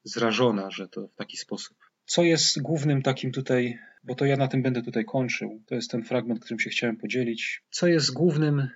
zrażona, 0.05 0.71
że 0.71 0.89
to 0.89 1.09
w 1.09 1.15
taki 1.15 1.37
sposób. 1.37 1.77
Co 2.11 2.23
jest 2.23 2.63
głównym 2.63 3.03
takim 3.03 3.33
tutaj, 3.33 3.79
bo 4.05 4.15
to 4.15 4.25
ja 4.25 4.37
na 4.37 4.49
tym 4.49 4.63
będę 4.63 4.83
tutaj 4.83 5.05
kończył, 5.05 5.63
to 5.67 5.75
jest 5.75 5.91
ten 5.91 6.05
fragment, 6.05 6.41
którym 6.41 6.61
się 6.61 6.71
chciałem 6.71 6.97
podzielić. 6.97 7.63
Co 7.71 7.87
jest 7.87 8.13
głównym 8.13 8.59
y, 8.61 8.71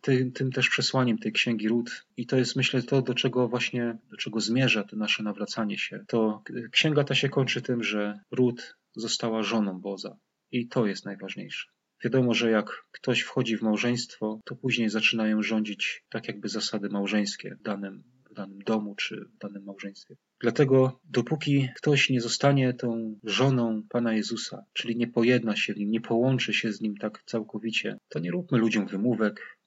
tym, 0.00 0.32
tym 0.32 0.52
też 0.52 0.68
przesłaniem 0.68 1.18
tej 1.18 1.32
księgi 1.32 1.68
Ród 1.68 2.06
i 2.16 2.26
to 2.26 2.36
jest 2.36 2.56
myślę 2.56 2.82
to, 2.82 3.02
do 3.02 3.14
czego 3.14 3.48
właśnie, 3.48 3.98
do 4.10 4.16
czego 4.16 4.40
zmierza 4.40 4.84
to 4.84 4.96
nasze 4.96 5.22
nawracanie 5.22 5.78
się. 5.78 6.04
To 6.06 6.42
y, 6.50 6.68
księga 6.70 7.04
ta 7.04 7.14
się 7.14 7.28
kończy 7.28 7.62
tym, 7.62 7.82
że 7.82 8.20
Ród 8.30 8.76
została 8.96 9.42
żoną 9.42 9.80
Boza 9.80 10.16
i 10.50 10.68
to 10.68 10.86
jest 10.86 11.04
najważniejsze. 11.04 11.68
Wiadomo, 12.04 12.34
że 12.34 12.50
jak 12.50 12.66
ktoś 12.92 13.20
wchodzi 13.20 13.56
w 13.56 13.62
małżeństwo, 13.62 14.40
to 14.44 14.56
później 14.56 14.88
zaczynają 14.88 15.42
rządzić 15.42 16.04
tak 16.08 16.28
jakby 16.28 16.48
zasady 16.48 16.88
małżeńskie 16.88 17.56
danym 17.60 18.15
danym 18.36 18.58
domu 18.58 18.94
czy 18.94 19.24
w 19.34 19.38
danym 19.38 19.64
małżeństwie. 19.64 20.16
Dlatego 20.40 21.00
dopóki 21.04 21.68
ktoś 21.76 22.10
nie 22.10 22.20
zostanie 22.20 22.74
tą 22.74 23.18
żoną 23.24 23.82
Pana 23.88 24.12
Jezusa, 24.14 24.64
czyli 24.72 24.96
nie 24.96 25.06
pojedna 25.06 25.56
się 25.56 25.74
w 25.74 25.76
nim, 25.76 25.90
nie 25.90 26.00
połączy 26.00 26.52
się 26.52 26.72
z 26.72 26.80
nim 26.80 26.96
tak 26.96 27.22
całkowicie, 27.26 27.98
to 28.08 28.18
nie 28.18 28.30
róbmy 28.30 28.58
ludziom 28.58 28.86
wymówek, 28.86 29.58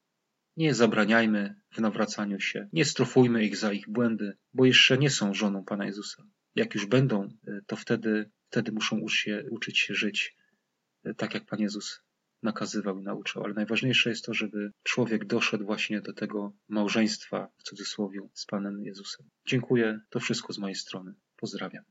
nie 0.57 0.73
zabraniajmy 0.73 1.55
w 1.71 1.79
nawracaniu 1.79 2.39
się, 2.39 2.67
nie 2.73 2.85
strofujmy 2.85 3.45
ich 3.45 3.57
za 3.57 3.73
ich 3.73 3.89
błędy, 3.89 4.37
bo 4.53 4.65
jeszcze 4.65 4.97
nie 4.97 5.09
są 5.09 5.33
żoną 5.33 5.63
Pana 5.65 5.85
Jezusa. 5.85 6.23
Jak 6.55 6.75
już 6.75 6.85
będą, 6.85 7.29
to 7.67 7.75
wtedy, 7.75 8.29
wtedy 8.49 8.71
muszą 8.71 8.99
uczyć 8.99 9.19
się, 9.19 9.43
uczyć 9.49 9.79
się 9.79 9.93
żyć 9.93 10.35
tak, 11.17 11.33
jak 11.33 11.45
Pan 11.45 11.59
Jezus 11.59 12.01
nakazywał 12.43 12.99
i 12.99 13.03
nauczał, 13.03 13.43
ale 13.43 13.53
najważniejsze 13.53 14.09
jest 14.09 14.25
to, 14.25 14.33
żeby 14.33 14.71
człowiek 14.83 15.25
doszedł 15.25 15.65
właśnie 15.65 16.01
do 16.01 16.13
tego 16.13 16.53
małżeństwa, 16.67 17.47
w 17.57 17.63
cudzysłowie, 17.63 18.19
z 18.33 18.45
Panem 18.45 18.83
Jezusem. 18.83 19.29
Dziękuję, 19.47 19.99
to 20.09 20.19
wszystko 20.19 20.53
z 20.53 20.57
mojej 20.57 20.75
strony. 20.75 21.13
Pozdrawiam. 21.35 21.83